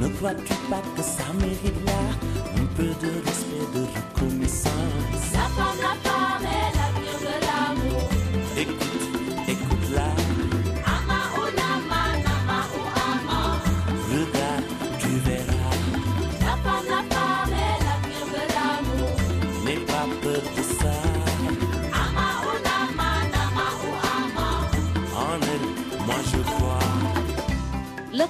Ne 0.00 0.08
crois-tu 0.08 0.54
pas 0.70 0.82
que 0.96 1.02
ça 1.02 1.24
mérite 1.34 1.84
là 1.84 1.92
Un 2.56 2.64
peu 2.74 2.84
de 2.84 3.12
respect, 3.26 3.66
de 3.74 3.84
reconnaissance 4.24 6.09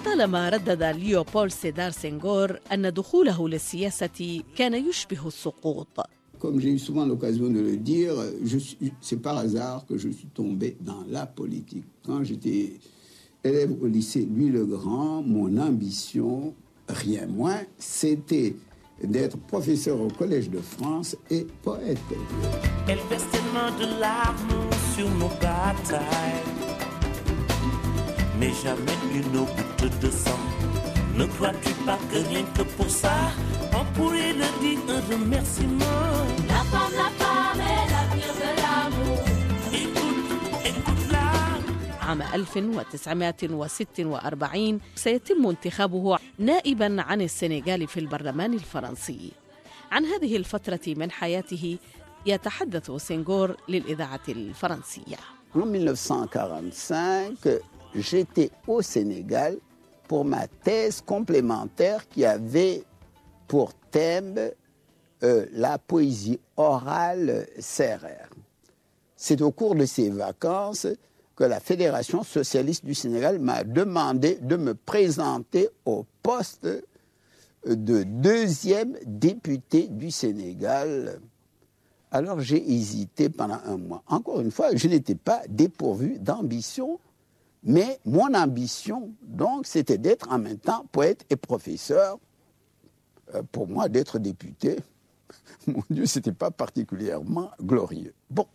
لطالما 0.09 0.49
ردد 0.49 0.83
ليوبول 0.83 1.51
سيدار 1.51 1.91
سنغور 1.91 2.59
أن 2.73 2.93
دخوله 2.93 3.49
للسياسة 3.49 4.41
كان 4.57 4.73
يشبه 4.89 5.27
السقوط 5.27 5.87
Comme 6.41 6.59
j'ai 6.59 6.69
eu 6.69 6.79
souvent 6.79 7.05
l'occasion 7.05 7.47
de 7.49 7.59
le 7.69 7.77
dire, 7.77 8.13
je 8.43 8.57
suis- 8.57 8.77
c'est 9.01 9.21
par 9.27 9.37
hasard 9.37 9.85
que 9.87 9.97
je 9.97 10.09
suis 10.09 10.27
tombé 10.41 10.75
dans 10.81 11.03
la 11.09 11.25
politique. 11.25 11.85
Quand 12.05 12.23
j'étais 12.23 12.73
élève 13.43 13.71
au 13.81 13.87
lycée 13.87 14.27
Louis-le-Grand, 14.35 15.23
mon 15.23 15.57
ambition, 15.69 16.53
rien 16.89 17.25
moins, 17.39 17.61
c'était 17.79 18.55
d'être 19.15 19.37
professeur 19.53 19.97
au 20.01 20.09
Collège 20.09 20.49
de 20.49 20.59
France 20.59 21.15
et 21.31 21.47
poète. 21.63 22.09
Elle 22.89 22.99
verse 23.09 23.27
tellement 23.35 23.71
de 23.81 23.87
larmes 24.05 24.59
sur 24.93 25.07
nos 25.21 25.31
batailles. 25.41 26.43
Mais 28.40 28.52
jamais 28.64 28.98
une 29.18 29.36
goutte 29.54 29.86
de 30.04 30.10
sang. 30.24 30.42
Ne 31.18 31.24
crois-tu 31.34 31.72
pas 31.86 31.98
que 32.10 32.18
rien 32.30 32.44
que 32.56 32.64
pour 32.76 32.90
ça, 33.02 33.16
on 33.78 33.84
pourrait 33.96 34.34
le 34.42 34.48
dire 34.62 34.80
un 34.96 35.00
remerciement? 35.12 36.02
La 36.52 36.62
femme, 36.72 36.94
la 37.02 37.10
femme 37.20 37.60
est 37.72 37.84
l'avenir 37.92 38.30
de 38.42 38.50
l'amour. 38.62 39.20
Écoute, 39.82 40.30
écoute-la. 40.70 41.26
عام 42.02 42.20
1946 42.22 44.80
سيتم 44.94 45.46
انتخابه 45.46 46.18
نائبا 46.38 46.96
عن 47.02 47.20
السنغال 47.22 47.86
في 47.86 48.00
البرلمان 48.00 48.54
الفرنسي. 48.54 49.32
عن 49.92 50.04
هذه 50.04 50.36
الفترة 50.36 50.80
من 50.86 51.10
حياته 51.10 51.78
يتحدث 52.26 52.90
سينغور 52.90 53.56
للإذاعة 53.68 54.20
الفرنسية 54.28 55.16
En 55.54 55.58
1945, 55.58 57.36
j'étais 57.94 58.50
au 58.66 58.82
Sénégal 58.82 59.56
pour 60.08 60.24
ma 60.24 60.46
thèse 60.48 61.00
complémentaire 61.00 62.08
qui 62.08 62.24
avait 62.24 62.84
pour 63.46 63.74
thème 63.90 64.50
euh, 65.22 65.46
la 65.52 65.78
poésie 65.78 66.40
orale 66.56 67.46
CRR. 67.58 68.30
C'est 69.16 69.42
au 69.42 69.50
cours 69.50 69.74
de 69.74 69.84
ces 69.84 70.08
vacances 70.08 70.86
que 71.36 71.44
la 71.44 71.60
Fédération 71.60 72.22
socialiste 72.22 72.84
du 72.84 72.94
Sénégal 72.94 73.38
m'a 73.38 73.64
demandé 73.64 74.38
de 74.40 74.56
me 74.56 74.74
présenter 74.74 75.68
au 75.84 76.04
poste 76.22 76.66
de 77.66 78.02
deuxième 78.02 78.96
député 79.04 79.88
du 79.88 80.10
Sénégal. 80.10 81.20
Alors 82.10 82.40
j'ai 82.40 82.72
hésité 82.72 83.28
pendant 83.28 83.58
un 83.64 83.76
mois. 83.76 84.02
Encore 84.06 84.40
une 84.40 84.50
fois, 84.50 84.74
je 84.74 84.88
n'étais 84.88 85.14
pas 85.14 85.42
dépourvu 85.48 86.18
d'ambition, 86.18 86.98
mais 87.62 88.00
mon 88.04 88.34
ambition, 88.34 89.12
donc, 89.22 89.66
c'était 89.66 89.98
d'être 89.98 90.30
en 90.30 90.38
même 90.38 90.58
temps 90.58 90.86
poète 90.92 91.26
et 91.30 91.36
professeur. 91.36 92.18
Euh, 93.34 93.42
pour 93.52 93.68
moi, 93.68 93.88
d'être 93.88 94.18
député, 94.18 94.78
mon 95.66 95.82
Dieu, 95.90 96.06
c'était 96.06 96.32
pas 96.32 96.50
particulièrement 96.50 97.50
glorieux. 97.60 98.14
Bon, 98.30 98.46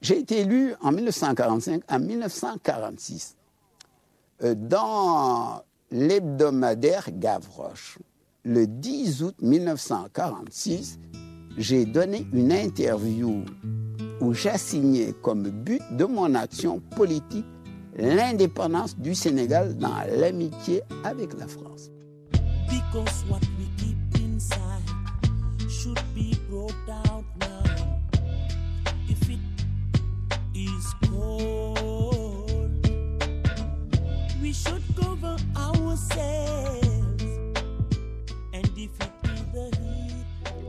j'ai 0.00 0.18
été 0.18 0.40
élu 0.40 0.74
en 0.80 0.92
1945 0.92 1.82
à 1.88 1.98
1946 1.98 3.36
euh, 4.42 4.54
dans 4.54 5.62
l'hebdomadaire 5.90 7.08
Gavroche. 7.12 7.98
Le 8.44 8.66
10 8.66 9.22
août 9.22 9.34
1946, 9.42 10.98
j'ai 11.58 11.84
donné 11.84 12.26
une 12.32 12.52
interview 12.52 13.44
où 14.20 14.32
j'assignais 14.32 15.12
comme 15.22 15.48
but 15.50 15.82
de 15.92 16.04
mon 16.04 16.34
action 16.34 16.80
politique 16.80 17.46
l'indépendance 17.98 18.96
du 18.98 19.14
Sénégal 19.14 19.76
dans 19.76 20.02
l'amitié 20.18 20.82
avec 21.04 21.38
la 21.38 21.46
France. 21.46 21.90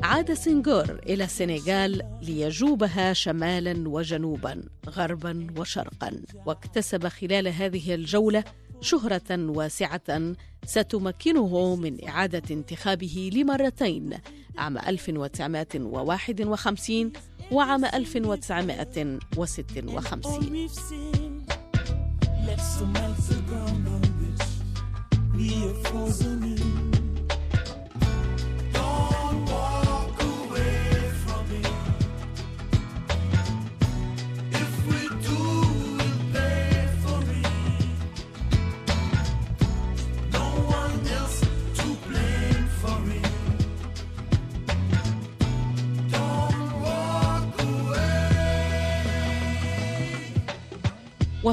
عاد 0.08 0.34
سنغور 0.34 1.00
إلى 1.06 1.24
السنغال 1.24 2.02
ليجوبها 2.22 3.14
شمالا 3.14 3.90
وجنوبا 3.90 4.64
غربا 4.90 5.48
وشرقا. 5.58 6.12
واكتسب 6.46 7.08
خلال 7.08 7.48
هذه 7.48 7.96
الجولة 7.96 8.44
شهرة 8.82 9.24
واسعة 9.30 10.34
ستمكنه 10.66 11.76
من 11.76 12.08
إعادة 12.08 12.42
انتخابه 12.52 13.30
لمرتين 13.34 14.10
عام 14.58 14.78
1951 14.78 17.12
وعام 17.52 17.86
1956 17.86 19.12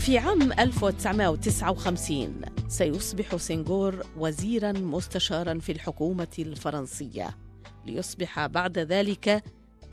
وفي 0.04 0.18
عام 0.18 0.52
1959 0.52 2.40
سيصبح 2.68 3.36
سنغور 3.36 4.06
وزيرا 4.18 4.72
مستشارا 4.72 5.58
في 5.58 5.72
الحكومة 5.72 6.28
الفرنسية 6.38 7.36
ليصبح 7.86 8.46
بعد 8.46 8.78
ذلك 8.78 9.44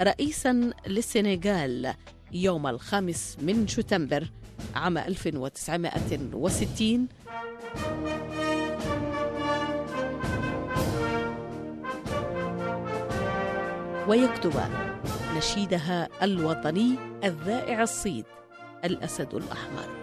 رئيسا 0.01 0.71
للسنغال 0.87 1.93
يوم 2.31 2.67
الخامس 2.67 3.37
من 3.41 3.67
شتنبر 3.67 4.29
عام 4.75 4.97
1960 4.97 7.07
ويكتب 14.07 14.53
نشيدها 15.37 16.09
الوطني 16.23 16.95
الذائع 17.23 17.81
الصيت 17.81 18.25
الأسد 18.85 19.33
الأحمر. 19.33 20.00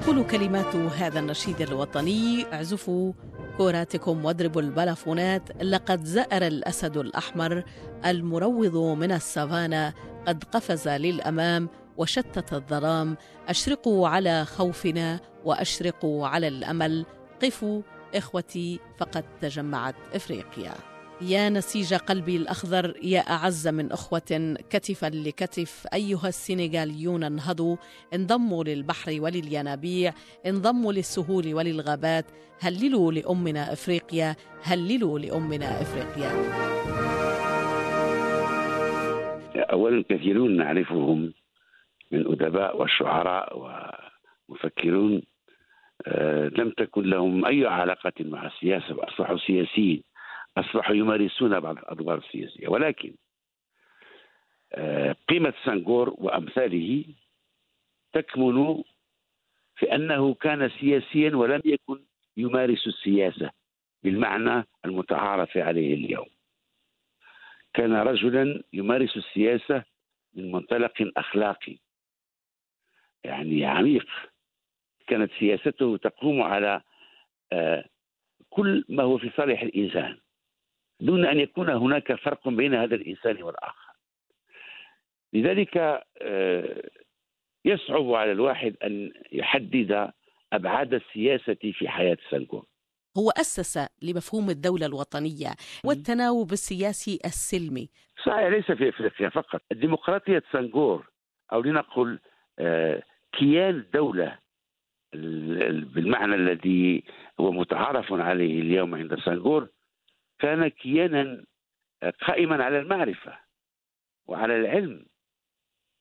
تقول 0.00 0.24
كلمات 0.26 0.76
هذا 0.76 1.18
النشيد 1.18 1.60
الوطني 1.60 2.46
اعزفوا 2.52 3.12
كوراتكم 3.56 4.24
واضربوا 4.24 4.62
البلافونات 4.62 5.62
لقد 5.62 6.04
زأر 6.04 6.46
الأسد 6.46 6.96
الأحمر 6.96 7.64
المروض 8.06 8.76
من 8.76 9.12
السافانا 9.12 9.92
قد 10.26 10.44
قفز 10.44 10.88
للأمام 10.88 11.68
وشتت 11.96 12.52
الظلام 12.52 13.16
أشرقوا 13.48 14.08
على 14.08 14.44
خوفنا 14.44 15.20
وأشرقوا 15.44 16.26
على 16.26 16.48
الأمل 16.48 17.06
قفوا 17.42 17.82
إخوتي 18.14 18.80
فقد 18.98 19.24
تجمعت 19.40 19.94
إفريقيا. 20.14 20.89
يا 21.22 21.48
نسيج 21.48 21.94
قلبي 21.94 22.36
الأخضر 22.36 22.94
يا 23.02 23.20
أعز 23.20 23.68
من 23.68 23.92
أخوة 23.92 24.56
كتفا 24.70 25.06
لكتف 25.06 25.86
أيها 25.94 26.28
السنغاليون 26.28 27.24
انهضوا. 27.24 27.76
انضموا 28.14 28.64
للبحر 28.64 29.16
وللينابيع 29.20 30.12
انضموا 30.46 30.92
للسهول 30.92 31.54
وللغابات. 31.54 32.24
هللوا 32.60 33.12
لأمنا 33.12 33.72
إفريقيا 33.72 34.36
هللوا 34.62 35.18
لأمنا 35.18 35.80
إفريقيا. 35.82 36.30
أولا 39.72 40.04
كثيرون 40.08 40.56
نعرفهم 40.56 41.32
من 42.12 42.26
أدباء 42.26 42.82
وشعراء 42.82 43.48
ومفكرون. 44.48 45.22
آه، 46.06 46.48
لم 46.48 46.70
تكن 46.70 47.02
لهم 47.02 47.44
أي 47.44 47.66
علاقة 47.66 48.12
مع 48.20 48.46
السياسة 48.46 48.94
وأصبحوا 48.96 49.38
سياسيين. 49.46 50.02
أصبحوا 50.56 50.94
يمارسون 50.94 51.60
بعض 51.60 51.78
الأدوار 51.78 52.18
السياسية. 52.18 52.68
ولكن 52.68 53.14
آه، 54.72 55.16
قيمة 55.28 55.54
سانغور 55.64 56.14
وأمثاله 56.18 57.04
تكمن 58.12 58.82
في 59.76 59.94
أنه 59.94 60.34
كان 60.34 60.70
سياسيا 60.80 61.36
ولم 61.36 61.62
يكن 61.64 62.04
يمارس 62.36 62.86
السياسة 62.86 63.50
بالمعنى 64.02 64.64
المتعارف 64.84 65.56
عليه 65.56 65.94
اليوم. 65.94 66.26
كان 67.74 67.92
رجلا 67.92 68.62
يمارس 68.72 69.16
السياسة 69.16 69.84
من 70.34 70.52
منطلق 70.52 71.12
أخلاقي 71.16 71.76
يعني 73.24 73.64
عميق. 73.64 74.06
كانت 75.06 75.32
سياسته 75.38 75.96
تقوم 75.96 76.42
على 76.42 76.82
آه، 77.52 77.84
كل 78.50 78.84
ما 78.88 79.02
هو 79.02 79.18
في 79.18 79.30
صالح 79.36 79.62
الإنسان. 79.62 80.18
دون 81.00 81.24
أن 81.26 81.40
يكون 81.40 81.68
هناك 81.70 82.12
فرق 82.14 82.48
بين 82.48 82.74
هذا 82.74 82.94
الإنسان 82.94 83.42
والآخر. 83.42 83.90
لذلك 85.32 85.76
آه، 86.22 86.90
يصعب 87.64 88.12
على 88.12 88.32
الواحد 88.32 88.76
أن 88.84 89.12
يحدد 89.32 90.10
أبعاد 90.52 90.94
السياسة 90.94 91.54
في 91.72 91.88
حياة 91.88 92.16
سانغور 92.30 92.64
هو 93.18 93.30
أسس 93.30 93.88
لمفهوم 94.02 94.50
الدولة 94.50 94.86
الوطنية 94.86 95.50
والتناوب 95.84 96.52
السياسي 96.52 97.18
السلمي. 97.24 97.88
صحيح 98.26 98.46
ليس 98.46 98.64
في 98.72 98.88
افريقيا 98.88 99.28
فقط. 99.28 99.62
ديمقراطية 99.72 100.42
سانغور 100.52 101.06
أو 101.52 101.62
لنقل 101.62 102.18
آه، 102.58 103.02
كيان 103.32 103.74
الدولة 103.74 104.38
ال- 105.14 105.62
ال- 105.62 105.84
بالمعنى 105.84 106.34
الذي 106.34 107.04
هو 107.40 107.52
متعارف 107.52 108.12
عليه 108.12 108.60
اليوم 108.60 108.94
عند 108.94 109.18
سانغور 109.24 109.68
كان 110.40 110.68
كيانا 110.68 111.44
آه، 112.02 112.12
قائما 112.26 112.64
على 112.64 112.78
المعرفة 112.78 113.38
وعلى 114.26 114.56
العلم. 114.56 115.06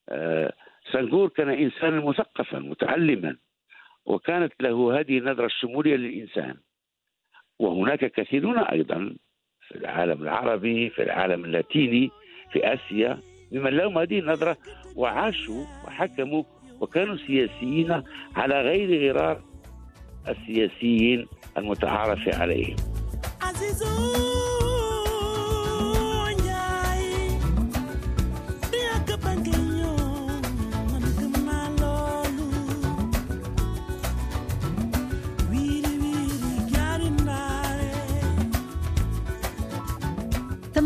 آه، 0.10 0.54
سانغور 0.92 1.30
كان 1.30 1.50
إنسانا 1.50 2.06
مثقفا 2.06 2.60
متعلما 2.60 3.38
وكانت 4.06 4.54
له 4.60 5.00
هذه 5.00 5.18
النظرة 5.18 5.46
الشمولية 5.46 5.96
للإنسان. 5.96 6.58
وهناك 7.60 8.12
كثيرون 8.12 8.58
أيضا 8.58 9.16
في 9.68 9.76
العالم 9.76 10.24
العربي 10.24 10.90
في 10.90 11.04
العالم 11.04 11.46
اللاتيني 11.46 12.10
في 12.52 12.74
آسيا 12.74 13.20
ممن 13.52 13.70
لهم 13.70 13.98
هذه 13.98 14.20
النظرة 14.20 14.58
وعاشوا 14.96 15.66
وحكموا 15.88 16.44
وكانوا 16.82 17.18
سياسيين 17.18 18.04
على 18.36 18.62
غير 18.62 19.12
غرار 19.12 19.42
السياسيين 20.28 21.28
المتعارف 21.58 22.36
عليهم. 22.42 22.76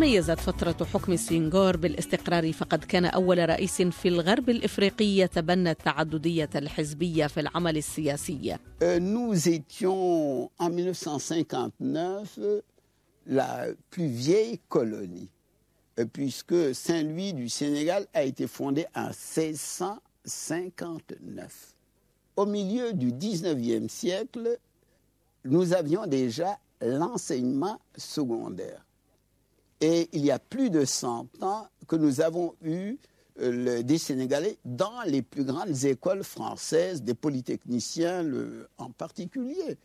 تميزت 0.02 0.40
فترة 0.40 0.84
حكم 0.84 1.16
سينغور 1.16 1.76
بالاستقرار 1.76 2.52
فقد 2.52 2.84
كان 2.84 3.04
أول 3.04 3.48
رئيس 3.48 3.82
في 3.82 4.08
الغرب 4.08 4.50
الإفريقي 4.50 5.04
يتبنى 5.04 5.70
التعددية 5.70 6.50
الحزبية 6.54 7.26
في 7.26 7.40
العمل 7.40 7.76
السياسي. 7.76 8.56
Nous 8.82 9.48
étions 9.48 10.50
en 10.58 10.70
1959 10.70 12.38
la 13.26 13.66
plus 13.90 14.08
vieille 14.08 14.58
colonie, 14.68 15.28
puisque 16.12 16.74
Saint-Louis 16.74 17.32
du 17.34 17.48
Sénégal 17.48 18.06
a 18.14 18.22
été 18.22 18.46
fondé 18.46 18.86
en 18.94 19.08
1659. 19.10 21.74
Au 22.36 22.46
milieu 22.46 22.92
du 22.92 23.10
19e 23.12 23.88
siècle, 23.88 24.58
nous 25.44 25.74
avions 25.74 26.06
déjà 26.06 26.58
l'enseignement 26.80 27.80
secondaire. 27.96 28.84
Et 29.83 30.07
il 30.13 30.23
y 30.23 30.31
a 30.31 30.39
plus 30.39 30.69
de 30.69 30.85
100 30.85 31.27
ans 31.43 31.67
que 31.89 31.97
nous 31.97 32.21
avons 32.21 32.55
eu 32.63 32.95
le, 33.35 33.81
des 33.81 33.97
Sénégalais 33.97 34.57
dans 34.63 35.01
les 35.05 35.21
plus 35.21 35.43
grandes 35.43 35.83
écoles 35.83 36.23
françaises, 36.23 37.01
des 37.03 37.13
polytechniciens 37.13 38.25
en 38.77 38.91
particulier. 38.91 39.77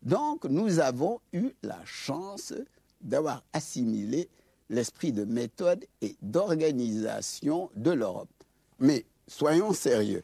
Donc 0.00 0.46
nous 0.46 0.80
avons 0.80 1.20
eu 1.34 1.50
la 1.62 1.78
chance 1.84 2.54
d'avoir 3.02 3.44
assimilé 3.52 4.30
l'esprit 4.70 5.12
de 5.12 5.24
méthode 5.26 5.84
et 6.00 6.16
d'organisation 6.22 7.68
de 7.76 7.90
l'Europe. 7.90 8.30
Mais 8.78 9.04
soyons 9.28 9.74
sérieux, 9.74 10.22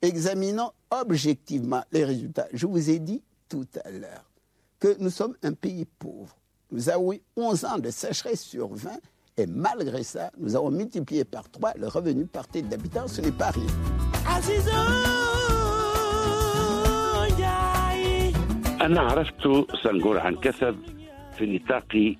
examinons 0.00 0.72
objectivement 0.90 1.84
les 1.92 2.06
résultats. 2.06 2.48
Je 2.54 2.66
vous 2.66 2.88
ai 2.88 2.98
dit 2.98 3.20
tout 3.46 3.68
à 3.84 3.90
l'heure 3.90 4.24
que 4.78 4.96
nous 5.00 5.10
sommes 5.10 5.36
un 5.42 5.52
pays 5.52 5.84
pauvre. 5.84 6.39
Nous 6.71 6.89
avons 6.89 7.13
eu 7.13 7.21
11 7.35 7.65
ans 7.65 7.79
de 7.79 7.89
sécheresse 7.89 8.43
sur 8.43 8.67
20 8.73 8.91
et 9.37 9.45
malgré 9.47 10.03
ça, 10.03 10.31
nous 10.37 10.55
avons 10.55 10.71
multiplié 10.71 11.25
par 11.25 11.49
3 11.49 11.73
le 11.77 11.87
revenu 11.87 12.25
par 12.25 12.47
tête 12.47 12.69
d'habitant. 12.69 13.07
Ce 13.07 13.21
n'est 13.21 13.31
pas 13.31 13.51
rien. 13.51 13.67
أنا 18.81 19.01
عرفت 19.01 19.41
سنغور 19.83 20.19
عن 20.19 20.35
كثب 20.35 20.75
في 21.37 21.45
نطاق 21.45 22.15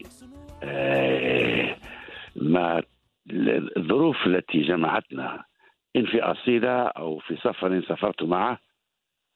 آه، 0.63 1.77
ما 2.35 2.83
الظروف 3.77 4.25
التي 4.25 4.61
جمعتنا 4.61 5.43
إن 5.95 6.05
في 6.05 6.21
أصيلة 6.21 6.81
أو 6.81 7.19
في 7.19 7.35
سفر 7.35 7.81
سافرت 7.87 8.23
معه 8.23 8.59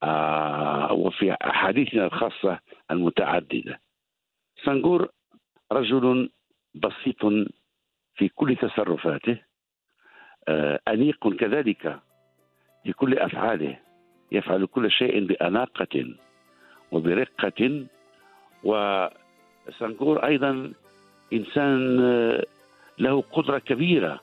آه، 0.03 0.93
وفي 0.93 1.35
أحاديثنا 1.43 2.05
الخاصة 2.05 2.59
المتعددة 2.91 3.79
سنغور 4.64 5.08
رجل 5.72 6.30
بسيط 6.74 7.22
في 8.16 8.28
كل 8.34 8.56
تصرفاته 8.56 9.38
آه، 10.48 10.80
أنيق 10.88 11.36
كذلك 11.36 12.00
في 12.84 12.92
كل 12.92 13.18
أفعاله 13.18 13.78
يفعل 14.32 14.66
كل 14.66 14.90
شيء 14.90 15.26
بأناقة 15.26 16.14
وبرقة. 16.92 17.86
وسنغور 18.64 20.26
أيضا 20.26 20.72
إنسان 21.32 22.00
آه، 22.00 22.44
له 22.98 23.22
قدرة 23.32 23.58
كبيرة 23.58 24.20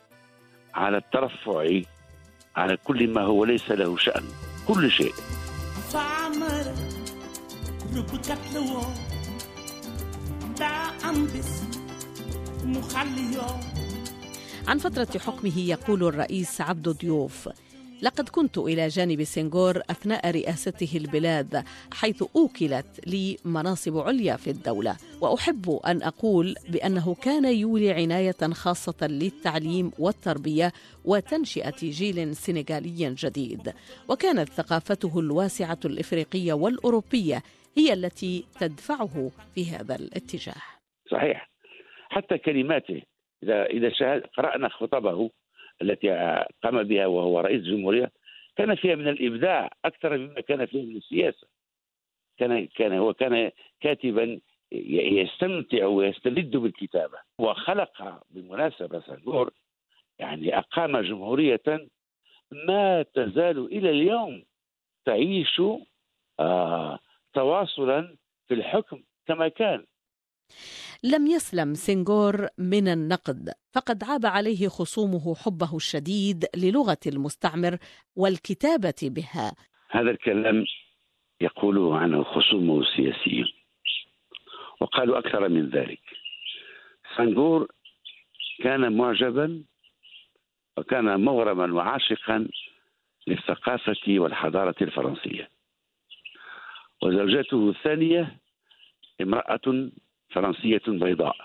على 0.74 0.98
الترفع 0.98 1.82
على 2.56 2.78
كل 2.78 3.08
ما 3.08 3.22
هو 3.22 3.46
ليس 3.46 3.72
له 3.72 3.98
شأن 3.98 4.24
كل 4.68 4.92
شيء. 4.92 5.14
عن 14.68 14.78
فترة 14.78 15.20
حكمه 15.20 15.60
يقول 15.60 16.04
الرئيس 16.04 16.62
عبد 16.62 16.90
ضيوف 16.90 17.50
لقد 18.02 18.30
كنت 18.30 18.58
إلى 18.58 18.88
جانب 18.88 19.24
سنغور 19.24 19.82
أثناء 19.90 20.32
رئاسته 20.32 20.90
البلاد 20.96 21.64
حيث 21.94 22.24
أوكلت 22.36 22.86
لي 23.08 23.38
مناصب 23.46 23.98
عليا 23.98 24.36
في 24.36 24.50
الدولة 24.50 24.96
وأحب 25.22 25.80
أن 25.86 26.02
أقول 26.04 26.56
بأنه 26.70 27.16
كان 27.22 27.46
يولي 27.46 27.92
عناية 27.92 28.54
خاصة 28.54 28.96
للتعليم 29.08 29.92
والتربية 30.00 30.74
وتنشئة 31.06 31.76
جيل 31.82 32.36
سنغالي 32.36 33.16
جديد 33.18 33.74
وكانت 34.10 34.50
ثقافته 34.50 35.20
الواسعة 35.20 35.80
الإفريقية 35.86 36.54
والأوروبية 36.54 37.44
هي 37.78 37.94
التي 37.94 38.46
تدفعه 38.60 39.32
في 39.56 39.66
هذا 39.66 39.96
الاتجاه. 39.96 40.62
صحيح. 41.12 41.50
حتى 42.10 42.38
كلماته 42.38 43.02
إذا 43.44 43.66
إذا 43.66 43.90
شاهد 43.90 44.22
قرأنا 44.22 44.70
خطبه 44.70 45.30
التي 45.82 46.10
قام 46.64 46.84
بها 46.84 47.06
وهو 47.06 47.40
رئيس 47.40 47.62
الجمهوريه 47.62 48.12
كان 48.56 48.76
فيها 48.76 48.96
من 48.96 49.08
الإبداع 49.08 49.70
أكثر 49.86 50.18
مما 50.18 50.42
كان 50.42 50.66
فيه 50.66 50.84
من 50.84 50.98
السياسة. 50.98 51.48
كان 52.38 52.68
كان 52.68 52.94
هو 52.94 53.14
كان 53.14 53.52
كاتبا 53.82 54.40
يستمتع 54.72 55.86
ويستلذ 55.86 56.58
بالكتابة. 56.58 57.18
وخلق 57.40 58.22
بالمناسبه 58.30 59.00
سنغور 59.00 59.52
يعني 60.20 60.58
أقام 60.58 60.98
جمهورية 60.98 61.62
ما 62.52 63.04
تزال 63.04 63.66
إلى 63.66 63.90
اليوم 63.90 64.44
تعيش 65.06 65.62
آه 66.40 67.00
تواصلا 67.34 68.18
في 68.48 68.54
الحكم 68.54 69.04
كما 69.28 69.48
كان. 69.48 69.86
لم 71.04 71.28
يسلم 71.28 71.74
سنغور 71.74 72.48
من 72.58 72.88
النقد 72.88 73.50
فقد 73.74 74.04
عاب 74.04 74.26
عليه 74.26 74.68
خصومه 74.68 75.36
حبه 75.36 75.76
الشديد 75.76 76.46
للغة 76.56 76.98
المستعمر 77.08 77.78
والكتابة 78.16 79.02
بها. 79.04 79.52
هذا 79.90 80.12
الكلام 80.12 80.66
يقوله 81.42 81.98
عنه 81.98 82.24
خصومه 82.24 82.82
السياسيين 82.82 83.48
وقالوا 84.82 85.20
أكثر 85.20 85.50
من 85.50 85.70
ذلك. 85.70 86.02
سنغور 87.18 87.68
كان 88.64 88.98
معجبا 88.98 89.64
وكان 90.78 91.26
مغرما 91.26 91.74
وعاشقا 91.74 92.48
للثقافة 93.28 94.20
والحضارة 94.20 94.76
الفرنسية. 94.82 95.50
وزوجته 97.02 97.70
الثانية 97.70 98.38
امرأة 99.22 99.90
فرنسية 100.30 100.82
بيضاء. 100.88 101.36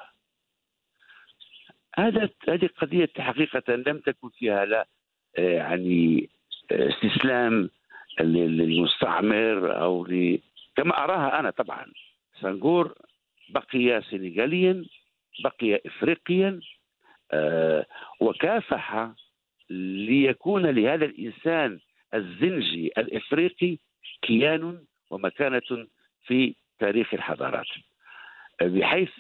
هذا 1.98 2.28
هذه 2.48 2.68
قضية 2.78 3.10
حقيقة 3.18 3.74
لم 3.74 3.98
تكن 3.98 4.28
فيها 4.28 4.64
لا 4.64 4.86
يعني 5.38 6.28
استسلام 6.70 7.70
للمستعمر 8.20 9.80
أو 9.80 10.06
ل... 10.06 10.38
كما 10.76 11.04
أراها 11.04 11.40
أنا 11.40 11.50
طبعا. 11.50 11.86
سنغور 12.40 12.94
بقي 13.48 14.02
سنغاليا 14.10 14.84
بقي 15.44 15.80
إفريقيا 15.86 16.60
آه 17.32 17.86
وكافح 18.20 19.10
ليكون 19.70 20.66
لهذا 20.66 21.04
الإنسان 21.04 21.80
الزنجي 22.14 22.92
الإفريقي 22.98 23.78
كيان 24.22 24.84
ومكانة 25.10 25.86
في 26.26 26.54
تاريخ 26.78 27.14
الحضارات 27.14 27.66
بحيث 28.62 29.10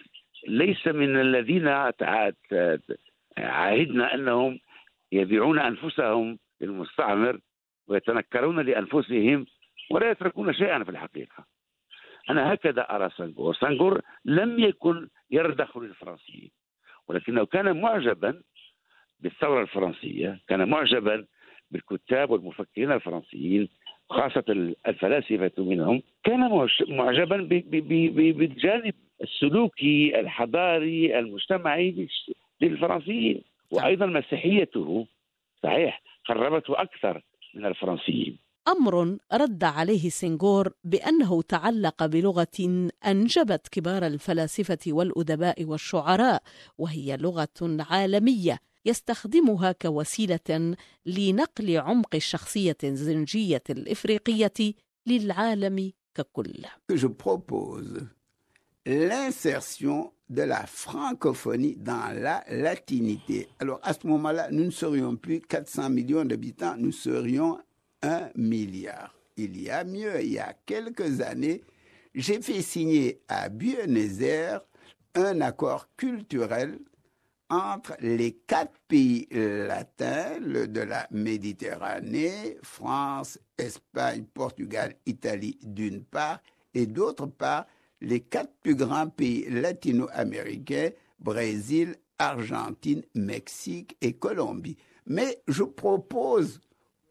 ليس 0.48 0.86
من 0.86 1.20
الذين 1.20 1.68
عاهدنا 3.38 4.14
أنهم 4.14 4.60
يبيعون 5.12 5.58
أنفسهم 5.58 6.38
للمستعمر 6.60 7.38
ويتنكرون 7.88 8.60
لأنفسهم 8.60 9.46
ولا 9.90 10.10
يتركون 10.10 10.54
شيئا 10.54 10.84
في 10.84 10.90
الحقيقة. 10.90 11.46
أنا 12.30 12.54
هكذا 12.54 12.82
أرى 12.82 13.10
سانغور، 13.16 13.54
سانغور 13.54 14.00
لم 14.24 14.58
يكن 14.58 15.08
يرضخ 15.30 15.78
للفرنسيين 15.78 16.50
ولكنه 17.08 17.46
كان 17.46 17.80
معجبا 17.80 18.42
بالثورة 19.20 19.62
الفرنسية، 19.62 20.40
كان 20.48 20.68
معجبا 20.68 21.26
بالكتاب 21.70 22.30
والمفكرين 22.30 22.92
الفرنسيين 22.92 23.68
خاصة 24.10 24.44
الفلاسفة 24.86 25.52
منهم 25.58 26.02
كان 26.24 26.68
معجبا 26.88 27.36
بالجانب 28.32 28.94
السلوكي 29.22 30.20
الحضاري 30.20 31.18
المجتمعي 31.18 32.08
للفرنسيين. 32.60 33.42
وأيضا 33.70 34.06
مسيحيته 34.06 35.06
صحيح 35.62 36.02
قربته 36.28 36.82
أكثر 36.82 37.22
من 37.54 37.66
الفرنسيين. 37.66 38.38
أمر 38.68 39.16
رد 39.32 39.64
عليه 39.64 40.08
سنغور 40.08 40.72
بأنه 40.84 41.42
تعلق 41.42 42.06
بلغة 42.06 42.88
أنجبت 43.06 43.68
كبار 43.72 44.06
الفلاسفة 44.06 44.92
والأدباء 44.92 45.64
والشعراء 45.64 46.42
وهي 46.78 47.16
لغة 47.16 47.76
عالمية. 47.90 48.58
يستخدمها 48.85 49.71
كوسيله 49.71 50.75
لنقل 51.05 51.77
عمق 51.77 52.15
الشخصيه 52.15 52.77
الزنجيه 52.83 53.63
الافريقيه 53.69 54.73
للعالم 55.07 55.91
ككل. 56.15 56.65
Je 56.93 57.07
propose 57.07 58.07
l'insertion 58.85 60.11
de 60.29 60.41
la 60.43 60.65
francophonie 60.65 61.75
dans 61.75 62.13
la 62.19 62.43
latinité. 62.49 63.49
Alors 63.59 63.79
à 63.83 63.93
ce 63.93 64.07
moment-là, 64.07 64.49
nous 64.51 64.65
ne 64.65 64.71
serions 64.71 65.15
plus 65.15 65.41
400 65.41 65.89
millions 65.89 66.25
d'habitants, 66.25 66.75
nous 66.77 66.91
serions 66.91 67.59
un 68.01 68.29
milliard. 68.35 69.13
Il 69.37 69.61
y 69.61 69.69
a 69.69 69.83
mieux, 69.83 70.21
il 70.23 70.33
y 70.33 70.39
a 70.39 70.55
quelques 70.65 71.21
années, 71.21 71.61
j'ai 72.15 72.41
fait 72.41 72.61
signer 72.61 73.21
à 73.27 73.49
Buenos 73.49 74.21
Aires 74.21 74.61
un 75.15 75.41
accord 75.41 75.87
culturel 75.97 76.79
entre 77.48 77.96
les 78.00 78.32
quatre 78.32 78.78
pays 78.88 79.28
latins 79.30 80.40
de 80.40 80.80
la 80.80 81.06
Méditerranée, 81.10 82.58
France, 82.62 83.38
Espagne, 83.56 84.24
Portugal, 84.32 84.94
Italie 85.06 85.58
d'une 85.62 86.02
part, 86.02 86.40
et 86.74 86.86
d'autre 86.86 87.26
part 87.26 87.66
les 88.00 88.20
quatre 88.20 88.52
plus 88.62 88.74
grands 88.74 89.08
pays 89.08 89.48
latino-américains, 89.48 90.90
Brésil, 91.18 91.96
Argentine, 92.18 93.02
Mexique 93.14 93.96
et 94.00 94.14
Colombie. 94.14 94.76
Mais 95.06 95.42
je 95.48 95.62
propose 95.62 96.60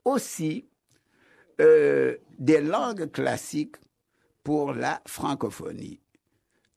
aussi 0.03 0.67
euh, 1.61 2.17
des 2.37 2.61
langues 2.61 3.11
classiques 3.11 3.77
pour 4.43 4.73
la 4.73 5.01
francophonie. 5.07 5.99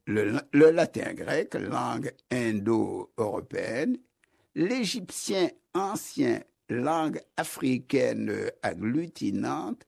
Le, 0.08 0.40
le 0.54 0.70
latin 0.70 1.12
grec, 1.12 1.52
langue 1.52 2.14
indo-européenne, 2.30 3.98
l'égyptien 4.54 5.50
ancien, 5.74 6.40
langue 6.70 7.20
africaine 7.36 8.50
agglutinante, 8.62 9.82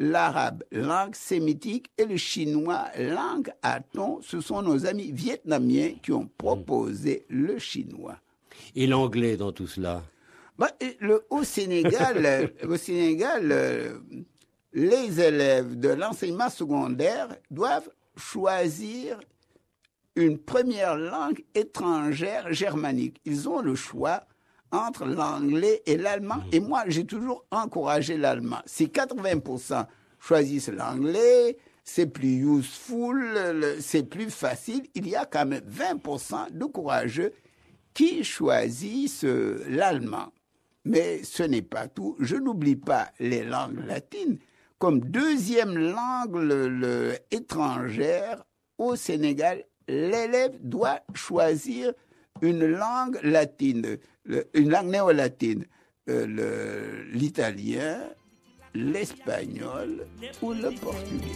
l'arabe, 0.00 0.64
langue 0.72 1.14
sémitique, 1.14 1.88
et 1.98 2.04
le 2.04 2.16
chinois, 2.16 2.86
langue 2.98 3.52
aton. 3.62 4.18
Ce 4.22 4.40
sont 4.40 4.60
nos 4.60 4.86
amis 4.86 5.12
vietnamiens 5.12 5.94
qui 6.02 6.10
ont 6.10 6.28
proposé 6.36 7.24
le 7.28 7.60
chinois. 7.60 8.16
Et 8.74 8.88
l'anglais 8.88 9.36
dans 9.36 9.52
tout 9.52 9.68
cela? 9.68 10.02
Bah, 10.58 10.72
le, 10.98 11.24
au 11.30 11.44
Sénégal, 11.44 12.50
au 12.68 12.76
Sénégal 12.76 13.52
euh, 13.52 14.00
les 14.72 15.20
élèves 15.20 15.78
de 15.78 15.90
l'enseignement 15.90 16.50
secondaire 16.50 17.28
doivent 17.52 17.90
choisir 18.16 19.20
une 20.16 20.38
première 20.38 20.96
langue 20.96 21.44
étrangère 21.54 22.52
germanique. 22.52 23.20
Ils 23.24 23.48
ont 23.48 23.60
le 23.60 23.74
choix 23.74 24.24
entre 24.72 25.04
l'anglais 25.04 25.82
et 25.86 25.96
l'allemand. 25.96 26.42
Et 26.52 26.60
moi, 26.60 26.84
j'ai 26.86 27.04
toujours 27.04 27.44
encouragé 27.50 28.16
l'allemand. 28.16 28.60
Si 28.66 28.86
80% 28.86 29.86
choisissent 30.18 30.68
l'anglais, 30.68 31.56
c'est 31.84 32.06
plus 32.06 32.44
useful, 32.44 33.76
c'est 33.80 34.04
plus 34.04 34.30
facile. 34.30 34.82
Il 34.94 35.08
y 35.08 35.16
a 35.16 35.24
quand 35.24 35.46
même 35.46 35.64
20% 35.68 36.52
de 36.52 36.64
courageux 36.66 37.32
qui 37.94 38.22
choisissent 38.22 39.24
euh, 39.24 39.64
l'allemand. 39.68 40.32
Mais 40.84 41.22
ce 41.24 41.42
n'est 41.42 41.62
pas 41.62 41.88
tout. 41.88 42.16
Je 42.20 42.36
n'oublie 42.36 42.76
pas 42.76 43.10
les 43.18 43.44
langues 43.44 43.84
latines. 43.86 44.38
Comme 44.78 45.00
deuxième 45.00 45.76
langue 45.76 47.18
étrangère 47.30 48.44
au 48.78 48.96
Sénégal, 48.96 49.64
l'élève 49.90 50.56
doit 50.60 51.00
choisir 51.14 51.92
une 52.42 52.64
langue 52.64 53.18
latine, 53.22 53.98
une 54.54 54.70
langue 54.70 54.86
néo-latine, 54.86 55.66
euh, 56.08 57.04
l'italien, 57.12 57.98
l'espagnol 58.74 60.06
ou 60.40 60.52
le 60.52 60.70
portugais. 60.80 61.26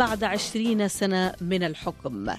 بعد 0.00 0.24
عشرين 0.24 0.88
سنة 0.88 1.34
من 1.40 1.62
الحكم. 1.62 2.30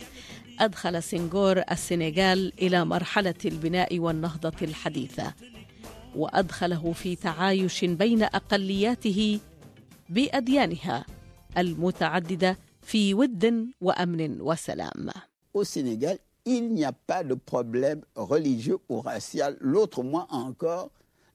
أدخل 0.60 1.04
سنغور 1.04 1.58
السنغال 1.72 2.54
إلى 2.62 2.86
مرحلة 2.86 3.36
البناء 3.46 4.00
والنهضة 4.00 4.54
الحديثة 4.62 5.34
وأدخله 6.16 6.92
في 6.94 7.16
تعايش 7.16 7.86
بين 7.86 8.24
أقلياته 8.24 9.40
بأديانها 10.10 11.06
المتعددة 11.58 12.58
في 12.82 13.14
ود 13.14 13.70
وأمن 13.82 14.42
وسلام. 14.42 15.10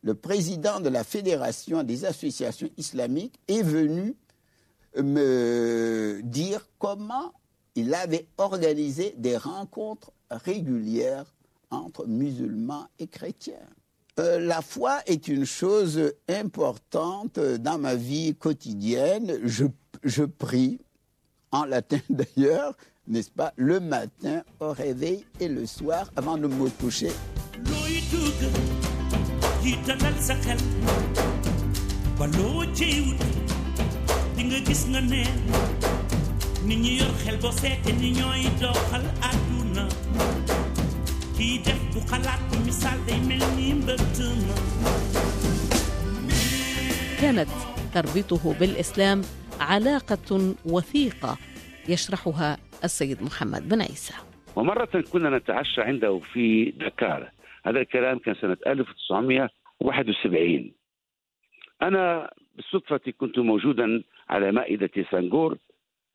Le 0.02 0.14
président 0.14 0.78
de 0.80 0.88
la 0.88 1.02
Fédération 1.04 1.82
des 1.82 2.04
associations 2.04 2.68
islamiques 2.76 3.34
est 3.48 3.62
venu 3.62 4.14
me 5.02 6.20
dire 6.22 6.68
comment 6.78 7.32
il 7.74 7.94
avait 7.94 8.26
organisé 8.38 9.14
des 9.18 9.36
rencontres 9.36 10.12
régulières 10.30 11.34
entre 11.70 12.06
musulmans 12.06 12.86
et 12.98 13.06
chrétiens. 13.06 13.68
Euh, 14.18 14.38
la 14.40 14.62
foi 14.62 15.00
est 15.06 15.28
une 15.28 15.44
chose 15.44 16.12
importante 16.28 17.38
dans 17.38 17.78
ma 17.78 17.94
vie 17.94 18.34
quotidienne. 18.34 19.38
Je, 19.44 19.66
je 20.02 20.24
prie, 20.24 20.80
en 21.52 21.66
latin 21.66 21.98
d'ailleurs, 22.10 22.74
n'est-ce 23.06 23.30
pas, 23.30 23.52
le 23.56 23.78
matin 23.78 24.42
au 24.60 24.72
réveil 24.72 25.26
et 25.38 25.48
le 25.48 25.66
soir 25.66 26.10
avant 26.16 26.38
de 26.38 26.46
me 26.46 26.70
coucher. 26.70 27.10
Di 34.36 34.42
nga 34.48 34.58
gis 34.68 34.82
nga 34.92 35.00
neen 35.12 35.36
nit 36.66 36.78
ñi 36.84 36.92
yor 37.00 37.12
xel 37.22 37.36
boo 37.42 37.54
seete 37.60 37.90
ni 38.00 38.08
ñooy 38.18 38.42
doxal 38.62 39.04
àdduna. 39.30 39.84
Kii 41.36 41.56
def 41.64 41.80
du 41.92 42.00
xalaat 42.10 42.40
bu 42.48 42.56
misaal 42.66 42.98
day 43.06 43.20
mel 43.28 43.44
ni 43.56 43.66
mbëtt 43.80 44.16
ma. 44.46 44.56
كانت 47.20 47.48
تربطه 47.94 48.54
بالإسلام 48.60 49.22
علاقة 49.60 50.54
وثيقة 50.64 51.38
يشرحها 51.88 52.56
السيد 52.84 53.22
محمد 53.22 53.68
بن 53.68 53.82
عيسى. 53.82 54.14
ومرة 54.56 55.04
كنا 55.12 55.38
نتعشى 55.38 55.80
عنده 55.82 56.18
في 56.32 56.70
دكار. 56.70 57.30
هذا 57.66 57.80
الكلام 57.80 58.18
كان 58.18 58.34
سنة 58.34 58.56
1971 58.66 60.72
أنا 61.82 62.30
بالصدفة 62.56 63.12
كنت 63.18 63.38
موجودا 63.38 64.02
على 64.28 64.52
مائدة 64.52 64.90
سنغور 65.10 65.58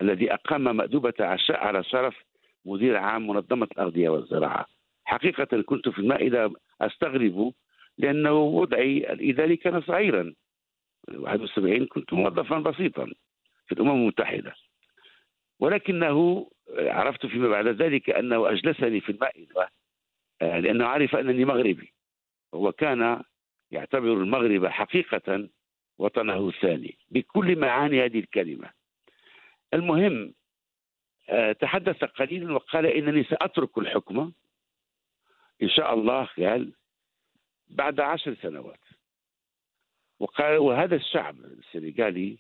الذي 0.02 0.34
أقام 0.34 0.76
مأدوبة 0.76 1.14
عشاء 1.20 1.58
على 1.58 1.84
شرف 1.84 2.24
مدير 2.66 2.98
عام 2.98 3.28
منظمة 3.28 3.68
الأغذية 3.72 4.10
والزراعة. 4.10 4.66
حقيقة 5.06 5.62
كنت 5.62 5.90
في 5.90 6.00
المائدة 6.00 6.54
أستغرب 6.82 7.54
لأنه 7.98 8.34
وضعي 8.34 9.14
الإداري 9.14 9.56
كان 9.56 9.82
صغيرا. 9.82 10.34
71 11.08 11.86
كنت 11.86 12.14
موظفا 12.14 12.60
بسيطا 12.60 13.12
في 13.68 13.72
الأمم 13.72 13.92
المتحدة. 13.92 14.54
ولكنه 15.60 16.48
عرفت 16.78 17.26
فيما 17.26 17.48
بعد 17.48 17.68
ذلك 17.68 18.10
أنه 18.10 18.52
أجلسني 18.52 19.02
في 19.02 19.12
المائدة 19.12 19.70
لأنه 20.42 20.86
عرف 20.86 21.16
أنني 21.16 21.46
مغربي. 21.46 21.94
هو 22.54 22.72
كان 22.72 23.24
يعتبر 23.72 24.14
المغرب 24.14 24.66
حقيقة 24.68 25.50
وطنه 26.02 26.50
الثاني 26.50 26.98
بكل 27.12 27.60
معاني 27.60 28.06
هذه 28.06 28.20
الكلمة. 28.20 28.70
المهم 29.74 30.34
آه، 31.30 31.52
تحدث 31.52 32.04
قليلا 32.04 32.54
وقال 32.54 32.86
إنني 32.86 33.24
سأترك 33.24 33.78
الحكم 33.78 34.32
إن 35.64 35.70
شاء 35.70 35.94
الله 35.94 36.26
قال 36.38 36.74
بعد 37.70 38.00
عشر 38.00 38.36
سنوات. 38.42 38.80
وقال 40.20 40.58
وهذا 40.58 40.96
الشعب 40.96 41.36
السنغالي 41.46 42.38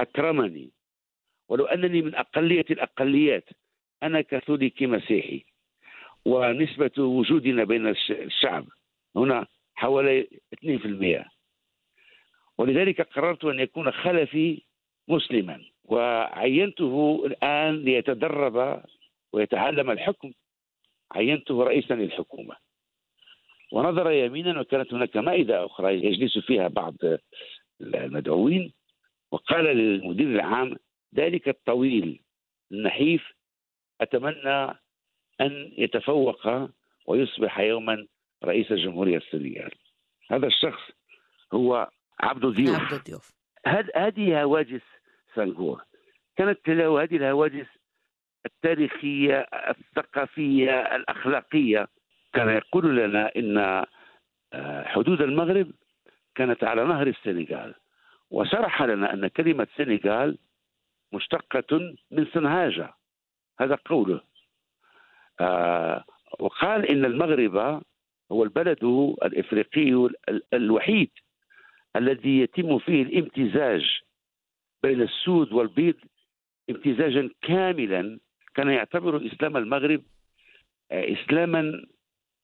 أكرمني. 0.00 0.70
ولو 1.48 1.64
أنني 1.64 2.02
من 2.02 2.14
أقلية 2.14 2.64
الأقليات 2.70 3.48
أنا 4.02 4.20
كاثوليكي 4.20 4.86
مسيحي. 4.86 5.44
ونسبة 6.24 7.02
وجودنا 7.02 7.64
بين 7.64 7.86
الش- 7.86 8.10
الشعب 8.10 8.66
هنا 9.16 9.46
حوالي 9.74 10.28
2% 10.52 11.37
ولذلك 12.58 13.00
قررت 13.00 13.44
أن 13.44 13.60
يكون 13.60 13.90
خلفي 13.90 14.62
مسلما 15.08 15.64
وعينته 15.84 17.22
الآن 17.26 17.84
ليتدرب 17.84 18.82
ويتعلم 19.32 19.90
الحكم. 19.90 20.32
عينته 21.12 21.62
رئيسا 21.62 21.94
للحكومة. 21.94 22.56
ونظر 23.72 24.10
يمينا 24.10 24.60
وكانت 24.60 24.94
هناك 24.94 25.16
مائدة 25.16 25.64
أخرى 25.64 25.94
يجلس 25.94 26.38
فيها 26.38 26.68
بعض 26.68 26.94
المدعوين 27.80 28.72
وقال 29.30 29.64
للمدير 29.64 30.26
العام 30.26 30.76
ذلك 31.14 31.48
الطويل 31.48 32.20
النحيف 32.72 33.32
أتمنى 34.00 34.78
أن 35.40 35.72
يتفوق 35.78 36.68
ويصبح 37.06 37.58
يوما 37.60 38.06
رئيس 38.44 38.72
الجمهورية 38.72 39.16
السورية. 39.16 39.68
هذا 40.30 40.46
الشخص 40.46 40.90
هو 41.52 41.88
عبد 42.20 42.44
الضيوف. 42.44 42.80
عبد 42.80 42.92
الضيوف. 42.92 43.32
هذ- 43.66 43.90
هذه 43.96 44.42
هواجس 44.42 44.80
سنغور 45.34 45.82
كانت 46.36 46.68
له 46.68 47.02
هذه 47.02 47.16
الهواجس 47.16 47.66
التاريخية 48.46 49.38
الثقافية 49.52 50.96
الأخلاقية. 50.96 51.88
كان 52.32 52.48
يقول 52.48 52.96
لنا 52.96 53.30
إن 53.36 53.84
آه، 54.52 54.84
حدود 54.84 55.22
المغرب 55.22 55.70
كانت 56.34 56.64
على 56.64 56.84
نهر 56.84 57.06
السنغال. 57.06 57.74
وشرح 58.30 58.82
لنا 58.82 59.12
أن 59.14 59.26
كلمة 59.28 59.66
سنغال 59.76 60.38
مشتقة 61.12 61.94
من 62.10 62.26
سنهاجة. 62.34 62.94
هذا 63.60 63.78
قوله. 63.84 64.20
آه، 65.40 66.04
وقال 66.38 66.86
إن 66.90 67.04
المغرب 67.04 67.82
هو 68.32 68.44
البلد 68.44 68.84
الإفريقي 69.24 69.90
ال- 70.28 70.42
الوحيد 70.54 71.10
الذي 71.96 72.40
يتم 72.40 72.78
فيه 72.78 73.02
الامتزاج 73.02 74.00
بين 74.82 75.02
السود 75.02 75.52
والبيض 75.52 75.94
امتزاجا 76.70 77.30
كاملا 77.42 78.18
كان 78.54 78.68
يعتبر 78.68 79.26
إسلام 79.26 79.56
المغرب 79.56 80.02
آه، 80.90 81.12
اسلاما 81.12 81.82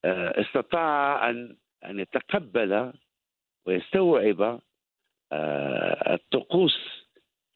آه، 0.05 0.41
استطاع 0.41 1.31
أن 1.31 1.57
أن 1.85 1.99
يتقبل 2.01 2.93
ويستوعب 3.67 4.61
آه، 5.33 6.15
الطقوس 6.15 6.79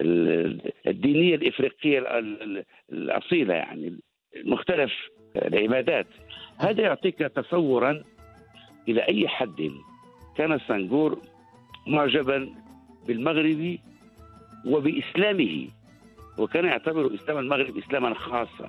ال- 0.01 0.73
الدينية 0.87 1.35
الإفريقية 1.35 1.99
ال- 2.19 2.43
ال- 2.43 2.65
الأصيلة 2.93 3.55
يعني 3.55 3.99
مختلف 4.45 4.93
العبادات. 5.37 6.07
هذا 6.59 6.83
يعطيك 6.83 7.19
تصورا 7.19 8.03
إلى 8.89 9.01
أي 9.09 9.29
حد؟ 9.29 9.71
كان 10.37 10.59
سنغور 10.59 11.23
معجبا 11.89 12.49
بالمغرب 13.07 13.79
وبإسلامه 14.67 15.69
وكان 16.39 16.65
يعتبر 16.65 17.15
إسلام 17.15 17.39
المغرب 17.39 17.77
اسلاما 17.79 18.15
خاصا. 18.15 18.69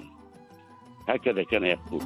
هكذا 1.07 1.43
كان 1.43 1.63
يقول. 1.63 2.01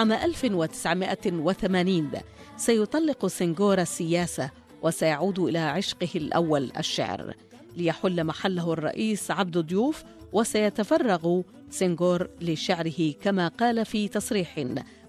عام 0.00 0.12
1980 0.12 2.10
سيطلق 2.56 3.26
سنغور 3.26 3.78
السياسة 3.80 4.50
وسيعود 4.82 5.38
إلى 5.38 5.58
عشقه 5.58 6.08
الأول 6.14 6.72
الشعر. 6.78 7.34
ليحل 7.76 8.24
محله 8.24 8.72
الرئيس 8.72 9.30
عبد 9.30 9.58
ضيوف 9.58 10.04
وسيتفرغ 10.32 11.42
سنغور 11.70 12.28
لشعره 12.40 13.12
كما 13.22 13.48
قال 13.48 13.86
في 13.86 14.08
تصريح 14.08 14.66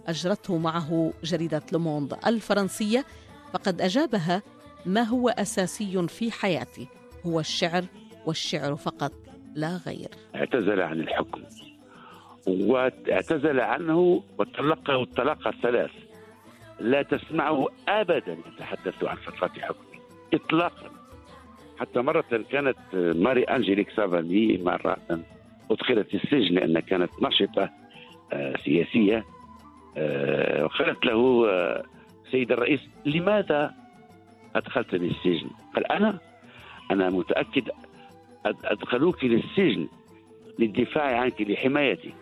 أجرته 0.08 0.58
معه 0.58 1.14
جريدة 1.24 1.62
لوموند 1.72 2.18
الفرنسية. 2.28 3.06
فقد 3.54 3.82
أجابها 3.82 4.42
ما 4.86 5.02
هو 5.02 5.30
أساسي 5.30 6.08
في 6.08 6.32
حياتي؟ 6.32 6.88
هو 7.26 7.40
الشعر 7.40 7.86
والشعر 8.26 8.76
فقط 8.76 9.14
لا 9.56 9.80
غير. 9.86 10.10
اعتزل 10.36 10.82
عن 10.82 11.00
الحكم. 11.00 11.42
واعتزل 12.48 13.60
عنه 13.60 14.24
وطلقه 14.38 15.02
الطلاق 15.04 15.48
الثلاث. 15.48 15.92
لا 16.80 17.02
تسمعه 17.02 17.68
ابدا 17.88 18.38
يتحدث 18.54 19.04
عن 19.04 19.16
فترة 19.16 19.52
حكمه 19.62 20.02
اطلاقا. 20.34 20.92
حتى 21.80 22.02
مرة 22.02 22.24
كانت 22.52 22.78
ماري 22.94 23.44
أنجليك 23.44 23.90
سافاني 23.90 24.58
مرة 24.64 24.98
أدخلت 25.72 26.14
السجن 26.14 26.56
لأن 26.56 26.80
كانت 26.80 27.12
نشطة 27.22 27.70
آه، 28.34 28.58
سياسية 28.66 29.26
آه، 29.98 30.64
وقالت 30.66 31.06
له 31.06 31.50
آه، 31.50 31.84
سيد 32.32 32.52
الرئيس 32.52 32.80
لماذا 33.06 33.74
ادخلتني 34.56 35.08
السجن؟ 35.08 35.50
قال 35.76 35.92
أنا 35.92 36.20
أنا 36.92 37.10
متأكد 37.10 37.70
أد- 38.48 38.66
أدخلوك 38.66 39.24
للسجن 39.24 39.88
للدفاع 40.60 41.20
عنك 41.20 41.42
لحمايتك. 41.42 42.14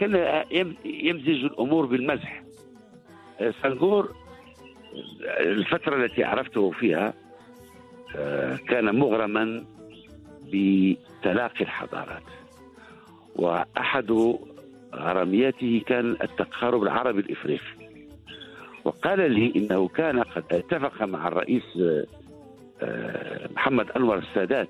كان 0.00 0.44
يم- 0.50 0.76
يمزج 0.84 1.44
الأمور 1.44 1.86
بالمزح. 1.86 2.42
آه، 3.40 3.54
سنغور 3.62 4.14
الفترة 5.40 6.04
التي 6.04 6.24
عرفته 6.24 6.70
فيها 6.70 7.14
آه، 8.16 8.56
كان 8.56 8.98
مغرما 8.98 9.64
بتلاقي 10.52 11.60
الحضارات. 11.60 12.22
وأحد 13.36 14.36
غرامياته 14.94 15.82
كان 15.86 16.10
التقارب 16.10 16.82
العربي 16.82 17.20
الإفريقي. 17.20 17.80
وقال 18.84 19.30
لي 19.30 19.52
إنه 19.56 19.88
كان 19.88 20.22
قد 20.22 20.44
اتفق 20.52 21.02
مع 21.02 21.28
الرئيس 21.28 21.78
آه، 22.82 23.48
محمد 23.56 23.90
أنور 23.90 24.18
السادات 24.18 24.68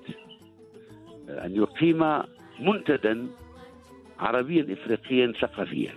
أن 1.29 1.55
يقيم 1.55 2.21
منتدى 2.59 3.27
عربيا 4.21 4.73
افريقيا 4.73 5.33
ثقافيا. 5.41 5.93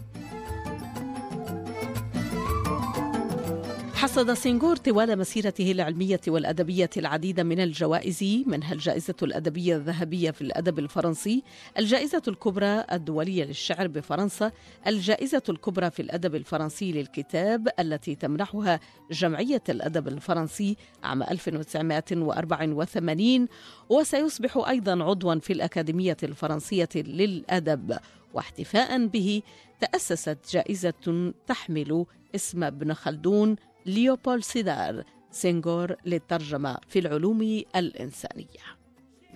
حصد 3.99 4.33
سينغور 4.33 4.77
طوال 4.77 5.19
مسيرته 5.19 5.73
العلمية 5.73 6.21
والأدبية 6.29 6.91
العديد 6.97 7.41
من 7.41 7.61
الجوائز 7.61 8.45
منها 8.47 8.73
الجائزة 8.73 9.15
الأدبية 9.23 9.77
الذهبية 9.77 10.31
في 10.31 10.43
الأدب 10.43 10.79
الفرنسي 10.79 11.43
الجائزة 11.79 12.23
الكبرى 12.29 12.85
الدولية 12.93 13.45
للشعر 13.45 13.87
بفرنسا 13.87 14.53
الجائزة 14.87 15.43
الكبرى 15.49 15.91
في 15.91 16.03
الأدب 16.03 16.35
الفرنسي 16.35 16.93
للكتاب 16.93 17.69
التي 17.81 18.15
تمنحها 18.15 18.81
جمعية 19.11 19.63
الأدب 19.69 20.09
الفرنسي 20.09 20.77
عام 21.03 21.23
1984 21.23 23.49
وسيصبح 23.89 24.69
أيضا 24.69 25.05
عضوا 25.05 25.35
في 25.35 25.53
الأكاديمية 25.53 26.17
الفرنسية 26.23 26.89
للأدب. 26.95 27.99
واحتفاء 28.35 29.07
به 29.07 29.43
تأسست 29.81 30.39
جائزة 30.51 31.33
تحمل 31.47 32.07
اسم 32.35 32.65
ابن 32.65 32.95
خلدون 32.95 33.57
ليوبول 33.88 34.44
سيدار 34.44 35.04
سينغور 35.32 35.96
للترجمة 36.06 36.78
في 36.88 37.00
العلوم 37.00 37.62
الإنسانية 37.76 38.64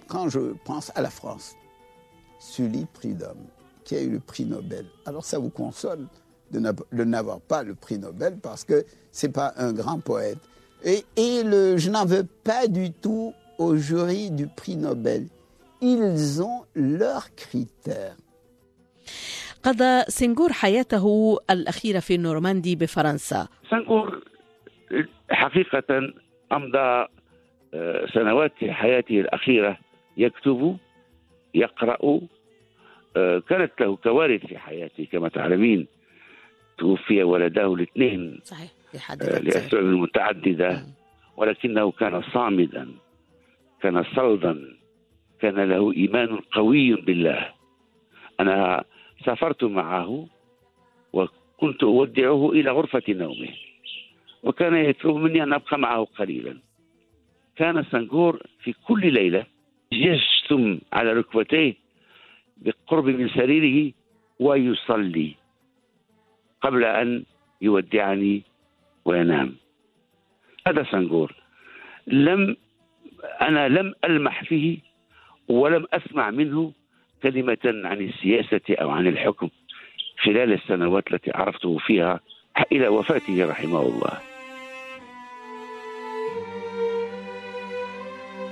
Quand 0.08 0.30
je 0.30 0.40
pense 0.66 0.90
à 0.96 1.02
la 1.02 1.10
France, 1.10 1.56
Sully 2.40 2.86
Prudhomme, 2.94 3.46
qui 3.84 3.96
a 3.96 4.02
eu 4.02 4.10
le 4.10 4.20
prix 4.22 4.46
Nobel, 4.46 4.86
alors 5.06 5.26
ça 5.26 5.38
vous 5.40 5.50
console 5.50 6.08
de 6.52 6.60
n'a- 6.60 6.72
de 7.00 7.04
n'avoir 7.04 7.40
pas 7.42 7.64
le 7.64 7.76
prix 7.76 7.98
Nobel 8.00 8.38
parce 8.48 8.64
que 8.64 8.86
c'est 9.12 9.34
pas 9.42 9.54
un 9.58 9.74
grand 9.74 10.00
poète. 10.00 10.38
Et, 10.84 11.04
et 11.18 11.44
le, 11.44 11.78
je 11.78 11.90
n'en 11.90 12.06
veux 12.06 12.24
pas 12.44 12.68
du 12.68 12.92
tout 12.94 13.34
au 13.58 13.76
jury 13.76 14.30
du 14.32 14.48
prix 14.48 14.78
Nobel. 14.78 15.28
Ils 15.82 16.42
ont 16.42 16.62
leurs 16.76 17.28
critères. 17.36 18.16
قضى 19.64 20.04
سينغور 20.08 20.54
حياته 20.54 21.38
الأخيرة 21.50 22.00
في 22.00 22.18
نورماندي 22.18 22.76
بفرنسا 22.76 23.48
سنقول 23.72 24.24
حقيقة 25.31 26.13
أمضى 26.53 27.07
آه، 27.75 28.07
سنوات 28.07 28.53
حياته 28.65 29.21
الأخيرة 29.21 29.79
يكتب 30.17 30.77
يقرأ 31.55 32.21
آه، 33.17 33.39
كانت 33.39 33.73
له 33.81 33.97
كوارث 33.97 34.47
في 34.47 34.59
حياته 34.59 35.07
كما 35.13 35.29
تعلمين. 35.29 35.87
توفي 36.79 37.23
ولداه 37.23 37.75
الاثنين 37.75 38.41
صحيح 38.45 38.71
آه، 39.23 39.39
لأسباب 39.39 39.85
متعددة 39.85 40.87
ولكنه 41.37 41.91
كان 41.91 42.23
صامدا 42.23 42.89
كان 43.83 44.05
صلدا 44.17 44.77
كان 45.41 45.61
له 45.61 45.93
إيمان 45.93 46.39
قوي 46.53 46.95
بالله. 46.95 47.49
أنا 48.41 48.85
سافرت 49.25 49.65
معه 49.65 50.27
وكنت 51.13 51.83
أودعه 51.83 52.51
إلى 52.53 52.71
غرفة 52.71 53.03
نومه. 53.09 53.72
وكان 54.43 54.75
يطلب 54.75 55.17
مني 55.17 55.43
أن 55.43 55.53
أبقى 55.53 55.79
معه 55.79 56.05
قليلا. 56.05 56.59
كان 57.57 57.85
سنغور 57.85 58.43
في 58.63 58.73
كل 58.73 59.13
ليلة 59.13 59.47
يجثم 59.93 60.79
على 60.93 61.13
ركبتيه 61.13 61.75
بالقرب 62.57 63.05
من 63.07 63.29
سريره 63.29 63.93
ويصلي 64.41 65.35
قبل 66.61 66.85
أن 66.85 67.25
يودعني 67.61 68.43
وينام. 69.05 69.57
هذا 70.67 70.87
سنغور 70.91 71.35
لم 72.07 72.57
أنا 73.43 73.69
لم 73.69 73.95
ألمح 74.05 74.45
فيه 74.45 74.79
ولم 75.49 75.87
أسمع 75.93 76.31
منه 76.31 76.73
كلمة 77.23 77.59
عن 77.65 78.01
السياسة 78.01 78.61
أو 78.71 78.91
عن 78.91 79.07
الحكم 79.07 79.49
خلال 80.19 80.53
السنوات 80.53 81.13
التي 81.13 81.31
عرفته 81.35 81.79
فيها 81.79 82.21
إلى 82.73 82.89
وفاته 82.89 83.47
رحمه 83.51 83.83
الله. 83.83 84.32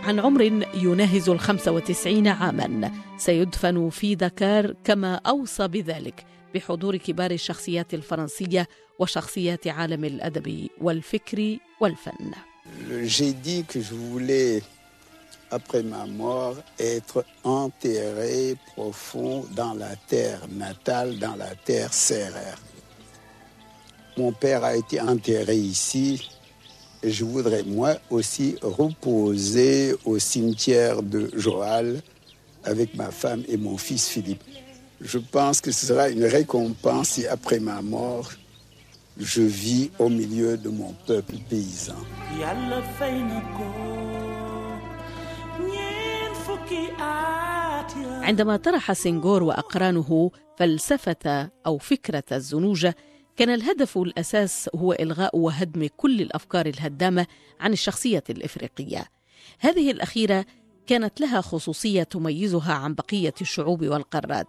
عن 0.05 0.20
عمر 0.20 0.42
يناهز 0.74 1.28
الخمسة 1.28 1.72
وتسعين 1.72 2.28
عاما 2.28 2.90
سيدفن 3.18 3.90
في 3.90 4.14
دكار 4.14 4.74
كما 4.84 5.14
أوصى 5.14 5.68
بذلك 5.68 6.24
بحضور 6.55 6.96
كبار 6.96 7.30
الشخصيات 7.30 7.94
الفرنسية 7.94 8.68
وشخصيات 8.98 9.66
عالم 9.66 10.05
الأدب 10.05 10.68
والفكر 10.80 11.57
والفن 11.80 12.32
Après 15.53 15.82
ma 15.82 16.07
mort, 16.07 16.59
être 16.78 17.24
enterré 17.42 18.55
profond 18.72 19.44
dans 19.57 19.74
la 19.74 19.96
terre 19.96 20.42
natale, 20.48 21.18
dans 21.18 21.34
la 21.34 21.57
terre 21.57 21.92
serrère. 21.92 22.59
Mon 24.16 24.30
père 24.30 24.62
a 24.62 24.76
été 24.76 25.01
enterré 25.01 25.57
ici, 25.57 26.30
je 27.03 27.24
voudrais 27.24 27.63
moi 27.63 27.95
aussi 28.09 28.55
reposer 28.61 29.95
au 30.05 30.18
cimetière 30.20 31.03
de 31.03 31.30
Joal 31.36 32.01
avec 32.63 32.95
ma 32.95 33.11
femme 33.11 33.43
et 33.47 33.57
mon 33.57 33.78
fils 33.78 34.07
Philippe. 34.09 34.43
Je 35.01 35.20
pense 35.20 35.61
que 35.61 35.72
ce 35.72 35.86
sera 35.86 36.09
une 36.09 36.26
récompense 36.26 37.09
si 37.09 37.28
après 37.28 37.59
ma 37.59 37.82
mort, 37.82 38.32
je 39.20 39.41
vis 39.43 39.91
au 39.99 40.09
milieu 40.09 40.57
de 40.57 40.70
mon 40.70 40.93
peuple 41.07 41.36
paysan. 41.49 41.95
yàlla 42.41 42.82
fay 42.97 43.16
na 43.30 43.39
ko 43.55 43.66
ñeen 45.70 46.34
fukki 46.45 46.84
at 46.99 47.89
ya 47.95 48.22
عندما 48.26 48.57
طرح 48.57 48.93
سينغور 48.93 49.43
وأقرانه 49.43 50.32
فلسفة 50.57 51.49
أو 51.66 51.78
فكرة 51.78 52.24
الزنوجة 52.32 52.95
كان 53.41 53.51
الهدف 53.51 53.99
الأساس 53.99 54.70
هو 54.76 54.93
إلغاء 54.93 55.36
وهدم 55.36 55.88
كل 55.97 56.20
الأفكار 56.20 56.66
الهدامة 56.66 57.26
عن 57.61 57.72
الشخصية 57.72 58.24
الإفريقية. 58.30 59.05
هذه 59.59 59.91
الأخيرة 59.91 60.45
كانت 60.86 61.20
لها 61.20 61.41
خصوصية 61.41 62.03
تميزها 62.03 62.72
عن 62.72 62.95
بقية 62.95 63.34
الشعوب 63.41 63.84
والقارات 63.84 64.47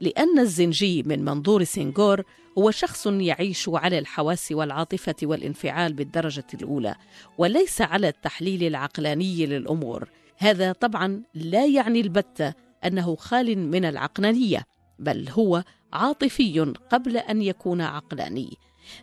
لأن 0.00 0.38
الزنجي 0.38 1.02
من 1.02 1.24
منظور 1.24 1.64
سينغور 1.64 2.22
هو 2.58 2.70
شخص 2.70 3.06
يعيش 3.06 3.68
على 3.68 3.98
الحواس 3.98 4.52
والعاطفة 4.52 5.16
والانفعال 5.22 5.92
بالدرجة 5.92 6.46
الأولى 6.54 6.94
وليس 7.38 7.80
على 7.80 8.08
التحليل 8.08 8.62
العقلاني 8.62 9.46
للأمور. 9.46 10.08
هذا 10.38 10.72
طبعا 10.72 11.22
لا 11.34 11.66
يعني 11.66 12.00
البتة 12.00 12.54
أنه 12.84 13.16
خال 13.16 13.58
من 13.58 13.84
العقلانية 13.84 14.66
بل 14.98 15.28
هو 15.28 15.64
عاطفي 15.92 16.74
قبل 16.90 17.16
أن 17.16 17.42
يكون 17.42 17.80
عقلاني. 17.80 18.56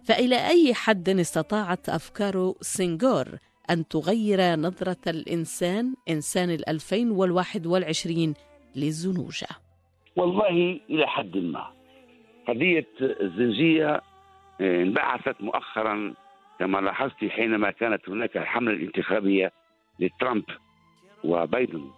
فإلى 0.04 0.48
أي 0.48 0.74
حد 0.74 1.10
استطاعت 1.10 1.90
أفكار 1.90 2.54
سينغور 2.62 3.28
أن 3.70 3.88
تغير 3.88 4.58
الإنسان 5.08 5.94
إنسان 6.10 6.50
الألفين 6.50 7.12
والواحد 7.12 7.68
والعشرين 7.68 8.34
للزنوجة 8.76 9.48
والله 10.16 10.80
إلى 10.90 11.08
حد 11.08 11.38
ما. 11.38 11.68
قضية 12.48 12.88
الزنجية 13.02 14.02
آه، 14.62 14.82
انبعثت 14.84 15.42
مؤخرا 15.42 16.14
كما 16.60 16.78
لاحظت 16.78 17.26
حينما 17.30 17.72
كانت 17.72 18.10
هناك 18.10 18.38
الحملة 18.38 18.72
الانتخابية 18.72 19.52
لترامب 20.00 20.44
وبايدن. 21.24 21.90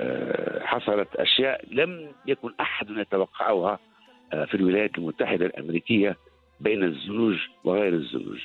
وحصلت 0.00 1.16
أشياء 1.16 1.64
لم 1.70 2.12
يكن 2.26 2.50
أحد 2.60 2.90
يتوقعها 2.90 3.78
آه، 4.32 4.44
في 4.44 4.54
الولايات 4.54 4.98
المتحدة 4.98 5.46
الأمريكية 5.46 6.16
بين 6.60 6.84
الزنوج 6.84 7.36
وغير 7.64 7.92
الزنوج. 7.92 8.40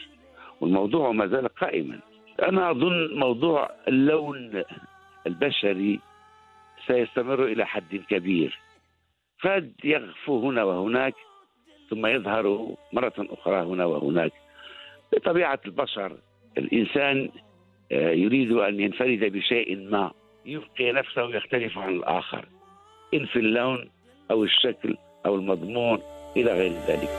والموضوع 0.62 1.12
ما 1.12 1.28
زال 1.28 1.48
قائما. 1.48 2.00
أنا 2.42 2.72
أظن 2.72 3.20
موضوع 3.20 3.70
اللون 3.88 4.64
البشري 5.28 6.00
سيستمر 6.88 7.46
إلى 7.46 7.66
حد 7.66 7.96
كبير. 8.10 8.60
قد 9.44 9.74
يغفو 9.84 10.50
هنا 10.50 10.64
وهناك 10.64 11.14
ثم 11.90 12.06
يظهر 12.06 12.76
مرة 12.94 13.14
أخرى 13.18 13.62
هنا 13.62 13.86
وهناك. 13.86 14.32
بطبيعة 15.14 15.60
البشر 15.66 16.18
الإنسان 16.58 17.30
آه، 17.92 18.12
يريد 18.12 18.52
أن 18.52 18.80
ينفرد 18.80 19.20
بشيء 19.20 19.90
ما. 19.90 20.12
يبقي 20.46 20.92
نفسه 20.92 21.22
يختلف 21.22 21.78
عن 21.78 21.90
الآخر 21.90 22.50
إن 23.14 23.26
في 23.26 23.40
اللون 23.40 23.90
أو 24.32 24.44
الشكل 24.44 24.98
أو 25.26 25.36
المضمون 25.36 26.00
إلى 26.38 26.54
غير 26.54 26.72
ذلك. 26.72 27.10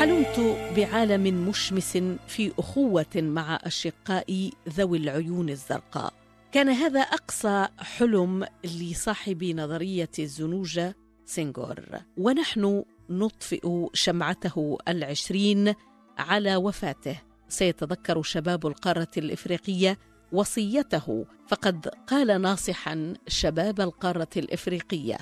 حلمت 0.00 0.56
بعالم 0.76 1.48
مشمس 1.48 1.96
في 2.26 2.52
أخوة 2.58 3.06
مع 3.16 3.58
اشقائي 3.62 4.52
ذوي 4.68 4.98
العيون 4.98 5.48
الزرقاء. 5.48 6.12
كان 6.52 6.68
هذا 6.68 7.00
أقصى 7.00 7.68
حلم 7.78 8.46
لصاحب 8.64 9.44
نظرية 9.44 10.10
الزنوجه 10.18 10.94
سينغور. 11.24 11.80
ونحن 12.16 12.84
نطفئ 13.10 13.86
شمعته 13.94 14.78
العشرين 14.88 15.74
على 16.18 16.56
وفاته. 16.56 17.27
سيتذكر 17.48 18.22
شباب 18.22 18.66
القارة 18.66 19.08
الإفريقية 19.16 19.98
وصيته. 20.32 21.26
فقد 21.48 21.88
قال 21.88 22.40
ناصحا 22.40 23.14
شباب 23.28 23.80
القارة 23.80 24.28
الإفريقية 24.36 25.18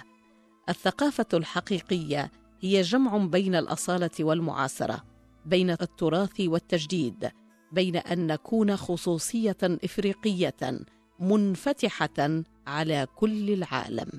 الثقافة 0.69 1.27
الحقيقية 1.35 2.31
هي 2.61 2.83
جمع 2.83 3.17
بين 3.17 3.55
الأصالة 3.55 4.11
والمعاصرة 4.21 5.05
بين 5.47 5.71
التراث 5.71 6.41
والتجديد 6.41 7.31
بين 7.73 7.97
أن 7.97 8.27
نكون 8.27 8.77
خصوصية 8.77 9.57
إفريقية 9.63 10.81
منفتحة 11.21 12.43
على 12.67 13.07
كل 13.17 13.51
العالم. 13.51 14.11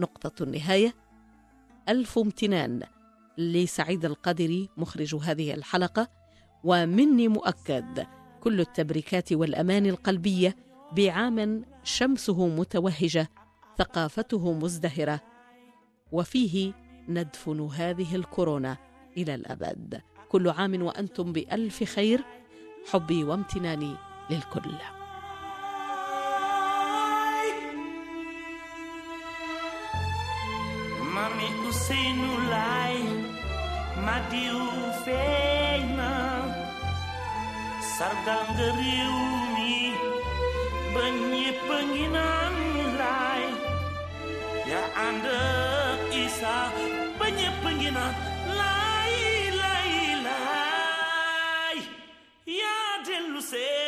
نقطة 0.00 0.42
النهاية. 0.42 0.94
ألف 1.88 2.18
امتنان 2.18 2.82
لسعيد 3.38 4.04
القدري 4.04 4.68
مخرج 4.76 5.14
هذه 5.14 5.54
الحلقة. 5.54 6.21
ومني 6.64 7.28
مؤكد 7.28 8.06
كل 8.40 8.60
التبريكات 8.60 9.32
والأمان 9.32 9.86
القلبية 9.86 10.56
بعام 10.92 11.64
شمسه 11.84 12.46
متوهجة 12.46 13.30
ثقافته 13.78 14.52
مزدهرة 14.52 15.20
وفيه 16.12 16.72
ندفن 17.08 17.60
هذه 17.60 18.16
الكورونا 18.16 18.76
إلى 19.16 19.34
الأبد. 19.34 20.02
كل 20.28 20.48
عام 20.48 20.82
وأنتم 20.82 21.32
بألف 21.32 21.84
خير 21.84 22.24
حبي 22.92 23.24
وامتناني 23.24 23.96
للكل. 24.30 24.72
Mami 31.14 31.48
Ousseynou 31.66 32.36
Laay 32.50 32.98
Madiou 34.04 34.92
feeñ 35.04 35.32
na 35.36 35.41
sardang 38.02 38.50
geriumi 38.58 39.94
benyi 40.90 41.54
penginan 41.70 42.54
lai 42.98 43.46
ya 44.66 44.82
anda 44.90 45.46
isa 46.10 46.66
benyi 47.14 47.46
penginan 47.62 48.10
lai 48.58 49.14
lai 49.54 49.94
lai. 50.18 51.78
Ya 52.42 53.06
delusai 53.06 53.81